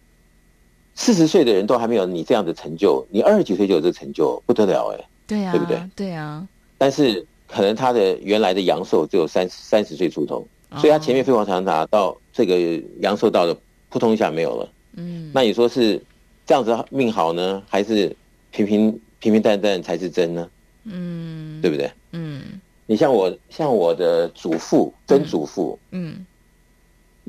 [0.94, 5.04] 四十岁的人都还没有你这样的成就，你二十几岁就有这个成就，不得了哎！
[5.26, 5.80] 对啊，对不对？
[5.96, 6.46] 对啊。
[6.76, 13.56] 但是可能他的原来的阳寿只有三三十岁出头，所以他前面飞黄腾达到这个阳寿到了，
[13.88, 14.68] 扑通一下没有了。
[14.96, 15.30] 嗯。
[15.32, 16.02] 那你说是
[16.46, 18.14] 这样子命好呢，还是
[18.50, 20.48] 平平平平淡淡才是真呢？
[20.84, 21.90] 嗯，对不对？
[22.12, 22.42] 嗯。
[22.86, 26.24] 你像我，像我的祖父，曾祖父，嗯。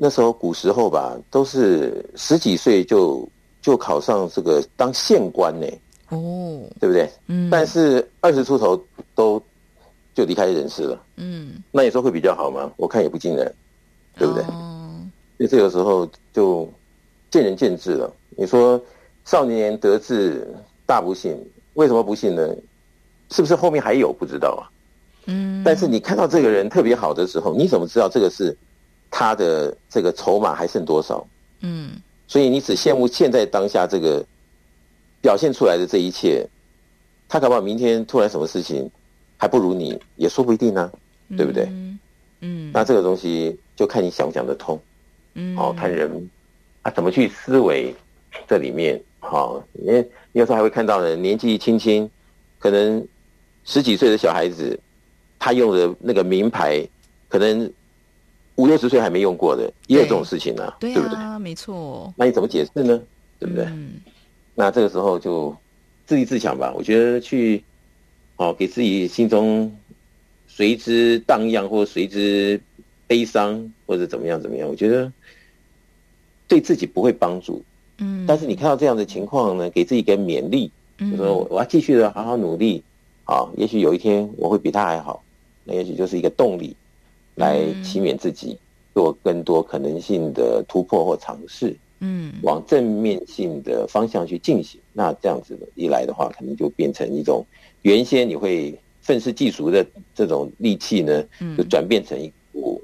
[0.00, 3.28] 嗯那时候古时候吧，都是十几岁就
[3.60, 5.66] 就考上这个当县官呢，
[6.08, 7.06] 哦，对不对？
[7.26, 7.50] 嗯。
[7.50, 8.82] 但是二十出头
[9.14, 9.40] 都
[10.14, 11.62] 就离开人世了，嗯。
[11.70, 12.72] 那你说会比较好吗？
[12.78, 13.52] 我看也不尽然，
[14.16, 14.42] 对不对？
[14.44, 14.90] 哦。
[15.36, 16.66] 所以这个时候就
[17.30, 18.10] 见仁见智了。
[18.38, 18.82] 你说
[19.26, 20.48] 少年得志
[20.86, 21.38] 大不幸，
[21.74, 22.48] 为什么不幸呢？
[23.32, 24.64] 是不是后面还有不知道啊？
[25.26, 25.62] 嗯。
[25.62, 28.56] 但是你看到这个人特别好的时候，你怎么知道这个是？
[29.10, 31.26] 他的这个筹码还剩多少？
[31.60, 31.92] 嗯，
[32.26, 34.24] 所以你只羡慕现在当下这个
[35.20, 36.46] 表现出来的这一切，
[37.28, 38.90] 他搞不好明天突然什么事情
[39.36, 40.90] 还不如你，也说不一定呢，
[41.36, 41.68] 对不对？
[42.40, 44.80] 嗯，那这个东西就看你想不想得通。
[45.34, 46.30] 嗯，好，看人
[46.82, 47.94] 啊怎么去思维
[48.48, 49.00] 这里面。
[49.18, 52.08] 好，因为有时候还会看到呢，年纪轻轻
[52.58, 53.06] 可能
[53.64, 54.78] 十几岁的小孩子，
[55.38, 56.82] 他用的那个名牌，
[57.28, 57.70] 可能
[58.60, 61.16] 五六十岁还没用过的，也有这种事情呢、啊，对，对不对？
[61.38, 62.12] 没错。
[62.14, 63.00] 那你怎么解释呢？
[63.38, 63.64] 对不对？
[63.64, 63.92] 嗯、
[64.54, 65.56] 那这个时候就
[66.04, 66.70] 自立自强吧。
[66.76, 67.64] 我觉得去，
[68.36, 69.74] 哦，给自己心中
[70.46, 72.60] 随之荡漾，或随之
[73.06, 75.10] 悲伤，或者怎么样怎么样，我觉得
[76.46, 77.64] 对自己不会帮助。
[77.96, 78.26] 嗯。
[78.28, 82.82] 但是你看到这样的情况呢，给自己一个勉励，嗯、就说我要继续的好好努力，
[83.24, 85.22] 啊，也许有一天我会比他还好，
[85.64, 86.76] 那也许就是一个动力，
[87.40, 88.56] 来启勉自己
[88.94, 91.74] 做更多可能性的突破或尝试。
[92.02, 97.44] 嗯，往正面性的方向去进行，那这样子一来的话，可能就变成一种
[97.82, 101.22] 原先你会愤世嫉俗的这种戾气呢，
[101.58, 102.80] 就转变成一股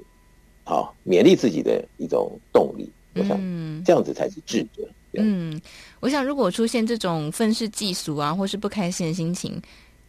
[0.63, 2.87] 好勉励自己的一种动力。
[3.15, 3.39] 我想，
[3.83, 4.87] 这样子才是智者。
[5.13, 5.59] 嗯，
[5.99, 9.59] 我想如果出现这种愤世嫉俗啊，或是不开心的心情，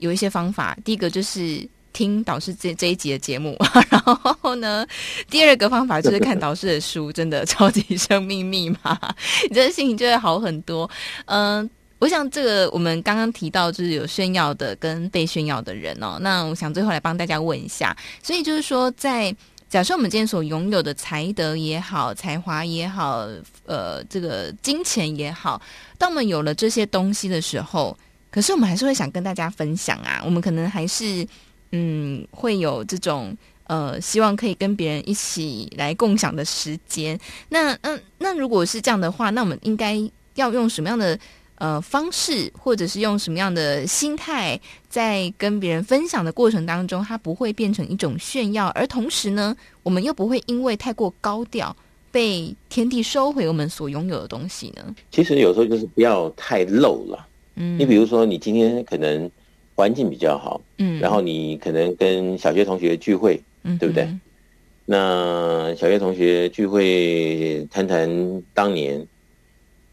[0.01, 0.77] 有一些方法。
[0.85, 1.67] 第一个就是。
[1.99, 3.57] 听导师这这一集的节目，
[3.91, 4.87] 然后呢，
[5.29, 8.97] 第二个方法就是看导师的书，真的超级生命密码，
[9.51, 10.89] 你这心情就会好很多。
[11.25, 11.69] 嗯、
[11.99, 16.19] 我想这个我们刚刚提到就是有炫耀的跟被炫耀的人哦。
[16.21, 19.35] 那我想最后来帮大家问一下，所以就是说，在
[19.69, 23.27] 假设我们今天所拥有的才德也好、才华也好、
[23.67, 25.61] 呃，这个金钱也好，
[25.99, 27.99] 当我们有了这些东西的时候，
[28.31, 31.27] 可是我们还是会想跟大家分享啊，我们可能还是。
[31.73, 37.19] 嗯，会有这种呃，希望可以跟别人一起来共享的时间。
[37.51, 39.95] 那嗯、呃，那如果是这样的话，那我们应该
[40.37, 41.19] 要用什么样的
[41.57, 44.59] 呃方式，或者是用什么样的心态，
[44.89, 51.77] 在跟别人分享的过程当中，它不会变成一种炫耀，而同时呢，我们又不会因为太过高调，
[52.11, 54.95] 被天地收回我们所拥有的东西呢？
[55.11, 57.27] 其实有时候就是不要太露了。
[57.57, 59.31] 嗯，你比如说，你今天可能。
[59.79, 64.03] 环境比较好，嗯，然后你可能跟小学同学聚会，嗯，对不对？
[64.03, 64.21] 嗯、
[64.85, 69.07] 那小学同学聚会谈谈当年，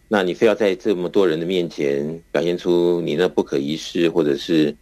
[0.08, 4.76] 那你非要在这么多人的面前表现出你那不可一世，或者是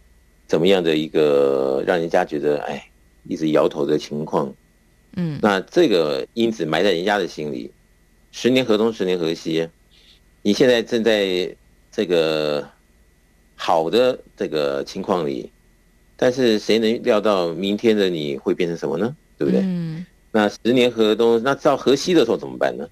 [0.46, 2.82] 怎么样的一个让人家觉得哎
[3.28, 4.50] 一直摇头的情况，
[5.16, 7.70] 嗯，那这个因子埋在人家的心里，
[8.32, 9.68] 十年河东十年河西，
[10.40, 11.54] 你现在正在
[11.92, 12.66] 这个。
[13.64, 15.50] 好的这个情况里，
[16.18, 19.16] 但是谁能料到明天的你会变成什么呢？
[19.38, 19.62] 对不对？
[19.64, 20.04] 嗯。
[20.30, 22.86] 那十年河东，那到河西的时候怎么办呢？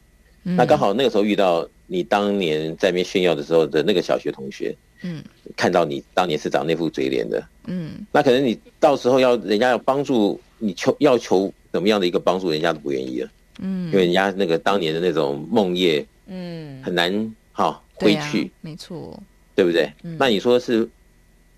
[0.44, 0.56] 嗯。
[0.56, 5.22] 那刚好那个时候遇到你当年在那边炫耀的时候的那个小学同学，嗯，
[5.58, 8.06] 看到你当年是长那副嘴脸的，嗯。
[8.10, 13.28] 那可能你到时候要人家要帮助你求要求怎么样的一个帮助，人家都不愿意了，
[13.60, 19.22] 嗯，因为人家那个当年的那种梦魇，嗯，很难哈回去，没错。
[19.54, 19.92] 对不对？
[20.02, 20.88] 嗯，那你说是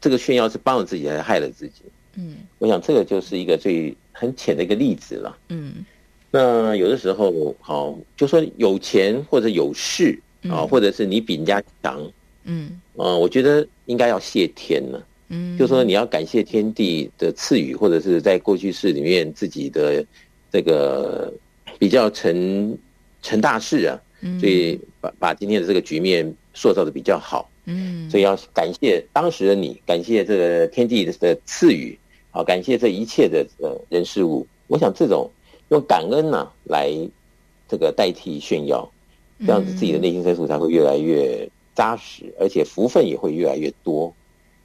[0.00, 1.82] 这个炫耀是帮了自己还是害了自己？
[2.16, 5.36] 嗯，我想这个就是一个最很浅的一个例子了。
[5.48, 5.84] 嗯，
[6.30, 10.18] 那有的时候，好，就说有钱或者有势
[10.48, 12.00] 啊，或者是你比人家强，
[12.44, 15.06] 嗯，啊，我觉得应该要谢天了。
[15.28, 20.04] 嗯，就说你要感谢天地的赐予，或者是在过去式里面自己的
[20.52, 21.32] 这个
[21.78, 22.78] 比较成
[23.22, 23.98] 成大事啊，
[24.38, 27.50] 所以把把今天的这个局面塑造的比较好。
[27.66, 31.98] 嗯，所以要感谢当时的你，感谢这个天地的赐予，
[32.30, 34.46] 啊，感谢这一切的呃人事物。
[34.66, 35.30] 我想这种
[35.70, 36.90] 用感恩呢、啊、来
[37.68, 38.90] 这个代替炫耀，
[39.46, 44.12] 这样子自己的内心深处才会越来越扎实，而且福分也会越来越多。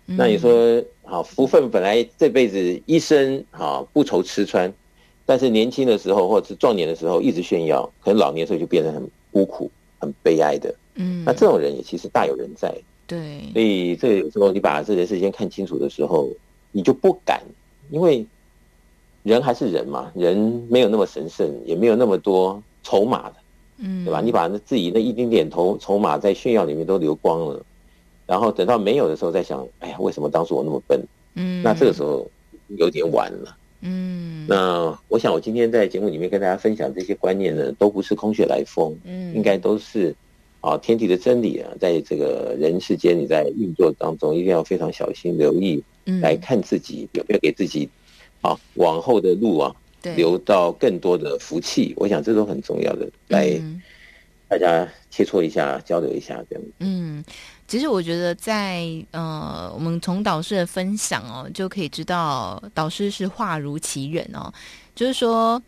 [0.05, 4.73] 那你说，好，福分本来这辈子一生啊不愁吃穿，
[5.25, 9.69] 但是年轻的时候或者是壮年的时候一直炫耀，可能老年时候就变得很孤苦、
[9.99, 10.73] 很悲哀的。
[10.95, 12.73] 嗯，那这种人也其实大有人在。
[13.07, 16.29] 对，所以这个有时候你把这件事先看清楚的时候，
[16.71, 17.41] 你就不敢，
[17.89, 18.23] 因为
[19.23, 20.37] 人还是人嘛，人
[20.69, 23.35] 没有那么神圣，也没有那么多筹码的，
[23.79, 24.21] 嗯，对吧？
[24.21, 27.65] 你把那自己那一丁点头筹码在炫耀里面都流光了，
[28.27, 31.03] 然后等到没有的时候再想，哎呀，为什么当初我那么笨？
[31.33, 32.29] 嗯，那这个时候
[32.77, 34.45] 有点晚了，嗯。
[34.47, 40.15] 那我想我今天在节目里面跟大家分享这些观念呢，都不是空穴来风，嗯，应该都是。
[40.61, 45.81] 啊，天地的真理啊，在这个人世间，你在运作当中一定要非常小心留意，
[46.21, 47.87] 来看自己有没有给自己
[48.41, 49.73] 啊往后的路啊
[50.17, 51.93] 留到更多的福气。
[51.95, 53.57] 我想这都很重要的，来
[54.49, 56.65] 大家切磋一下，交流一下这样。
[56.79, 57.23] 嗯，
[57.65, 64.53] 其实我觉得在呃，我们从导师的分享哦，就可以知道导师是话如其人哦，
[64.93, 65.61] 就是说。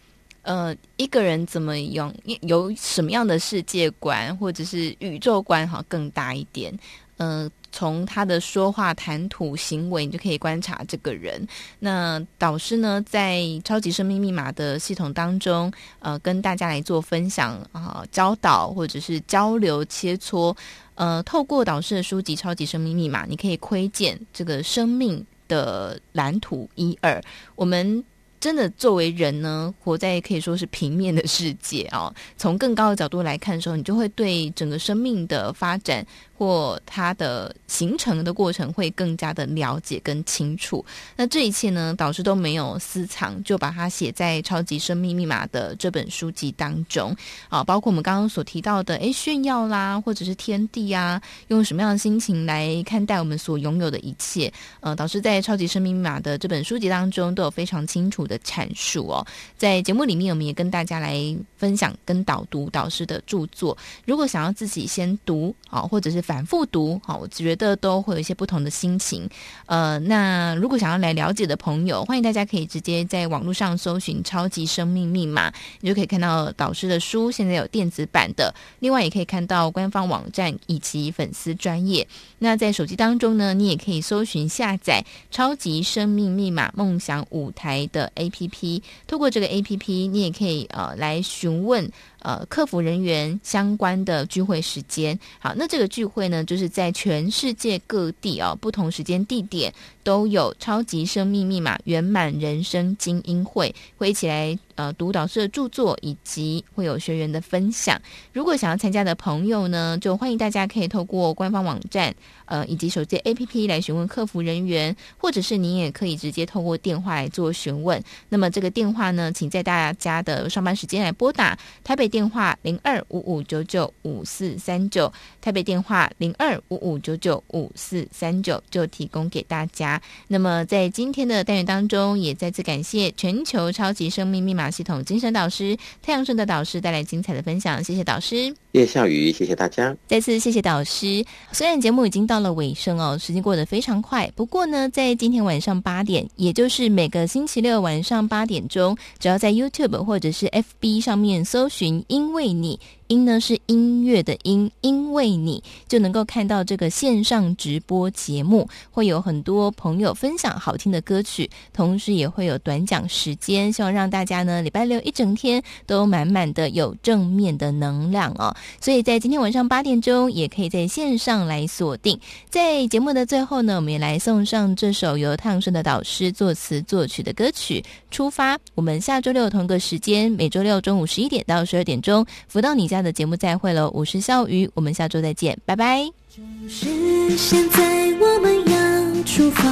[0.43, 6.77] 呃，一个人怎么样，有什么样的世界观或者是宇宙观，哈，更大一点。
[7.17, 11.47] 呃，从他的说话、谈吐、行为，你就可以观察这个人。
[11.77, 20.57] 那导师呢，在超级生命密码的系统当中，呃，跟大家来做分享啊、教导或者是交流切磋。
[20.95, 27.21] 呃，透过导师的书籍《超级生命密码》，你可以窥见这个生命的蓝图一二。
[27.55, 28.03] 我们。
[28.41, 32.13] 真的作为人呢，活在可以说是平面的世界啊。
[32.35, 36.03] 从更高的角度来看的时候，你就会对整个生命的发展，
[36.35, 40.83] 或它的形成的过程会更加的了解跟清楚。
[41.15, 47.15] 那这一切呢，导师都没有私藏，就把它写在《超级生命密码》的这本书籍当中
[47.47, 47.63] 啊。
[47.63, 54.51] 包括我们刚刚所提到的，诶，炫耀啦，或者是天地啊，用什么样的心情来看待我们所拥有的一切？
[54.79, 59.25] 呃，导师在《超级生命密码》的这本书籍当中都有非常清楚的阐述哦。
[59.57, 61.19] 在节目里面，我们也跟大家来
[61.57, 63.77] 分享跟导读导师的著作。
[64.05, 69.29] 如果想要自己先读啊，或者是反复读，好，我觉得都会有一些不同的心情。
[69.65, 75.51] 呃，那如果想要来了解的朋友，欢迎大家可以直接在网络上搜寻“超级生命密码”，
[75.82, 78.53] 你就可以看到导师的书，现在有电子版的。
[78.79, 82.07] 另外，也可以看到官方网站以及粉丝专页。
[82.39, 88.82] 那在手机当中呢，你也可以搜寻下载“超级生命密码梦想舞台”的 APP。
[89.07, 91.91] 透过这个 APP，你也可以呃来询问。
[92.24, 107.99] 呃，客服人员相关的聚会时间，好，那这个聚会呢，就是在全世界各地啊，不同时间地点都有超级生命密码圆满人生精英会，会一起来呃读导师的著作，以及会有学员的分享。
[108.34, 112.13] 如果想要参加的朋友呢，就欢迎大家可以透过官方网站
[112.45, 118.03] 呃以及手机 APP 来询问客服人员，或者是您也可以直接透过电话来做询问。
[118.29, 122.11] 那么这个电话呢，请在大家的上班时间来拨打台北。
[122.11, 130.01] 电话零二五五九九五四三九，台北电话零二五五九九五四三九，就提供给大家。
[130.27, 138.55] 那么在今天的单元当中，也再次感谢全球超级生命密码系统精神导师太阳神的导师带来精彩的分享，谢谢导师。
[138.72, 139.95] 叶笑宇，谢谢大家。
[140.07, 141.26] 再次谢谢导师。
[141.51, 144.32] 虽然节目已经到了尾声哦，时间过得非常快。
[144.36, 152.03] 不过呢，在今天晚上八点，也就是每个星期六晚上八点钟，只要在 YouTube 或者是 FB 上面搜寻。
[152.07, 152.80] 因为你。
[153.07, 168.55] 音呢是音乐的音，因为你就能够看到这个线上直播节目，会有很多朋友分享好听的歌曲，同时也会有短讲时间，希望让大家呢礼拜六一整天都满满的有正面的能量哦。
[168.80, 172.20] 所以在今天晚上八点钟，也可以在线上来锁定。
[172.49, 178.57] 在节目的最后呢，我们也来送上这首由太阳盛德导师作词作曲的歌曲《出发》。
[178.76, 186.03] 我们下周六同个时间，每周六中午十一点到十二点钟，福到你家的节目再会了，我是笑瑜，我们下周再见，拜拜。
[186.30, 187.82] 就是现在，
[188.20, 189.70] 我们要出发，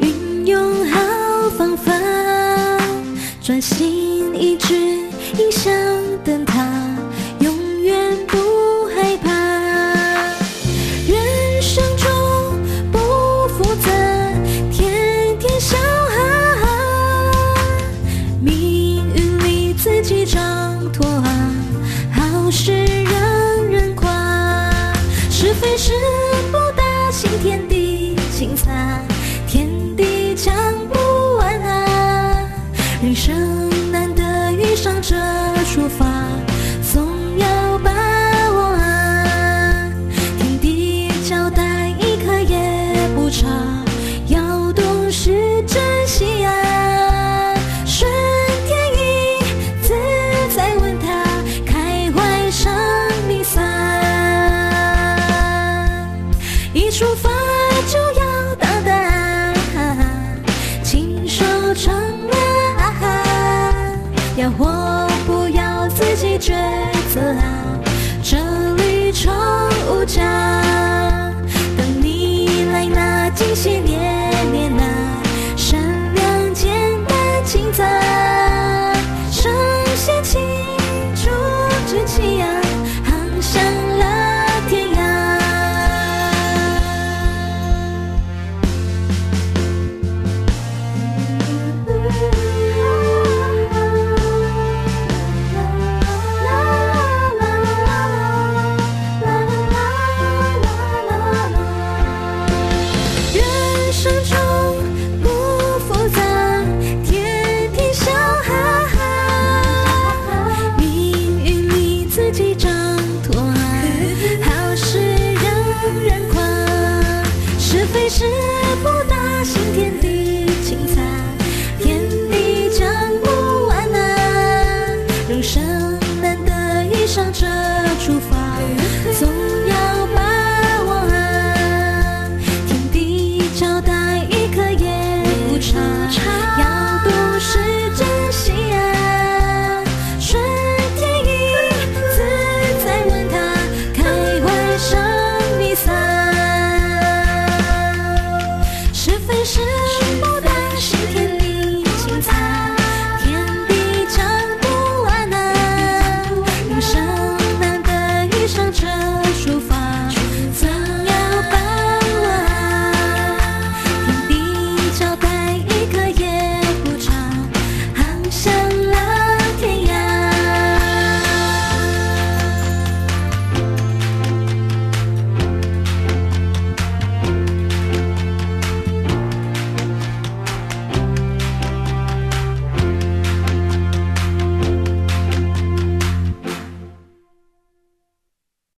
[0.00, 1.00] 运用好
[1.58, 1.92] 方法，
[3.42, 4.74] 专心一致，
[5.38, 5.72] 迎向
[6.24, 6.44] 灯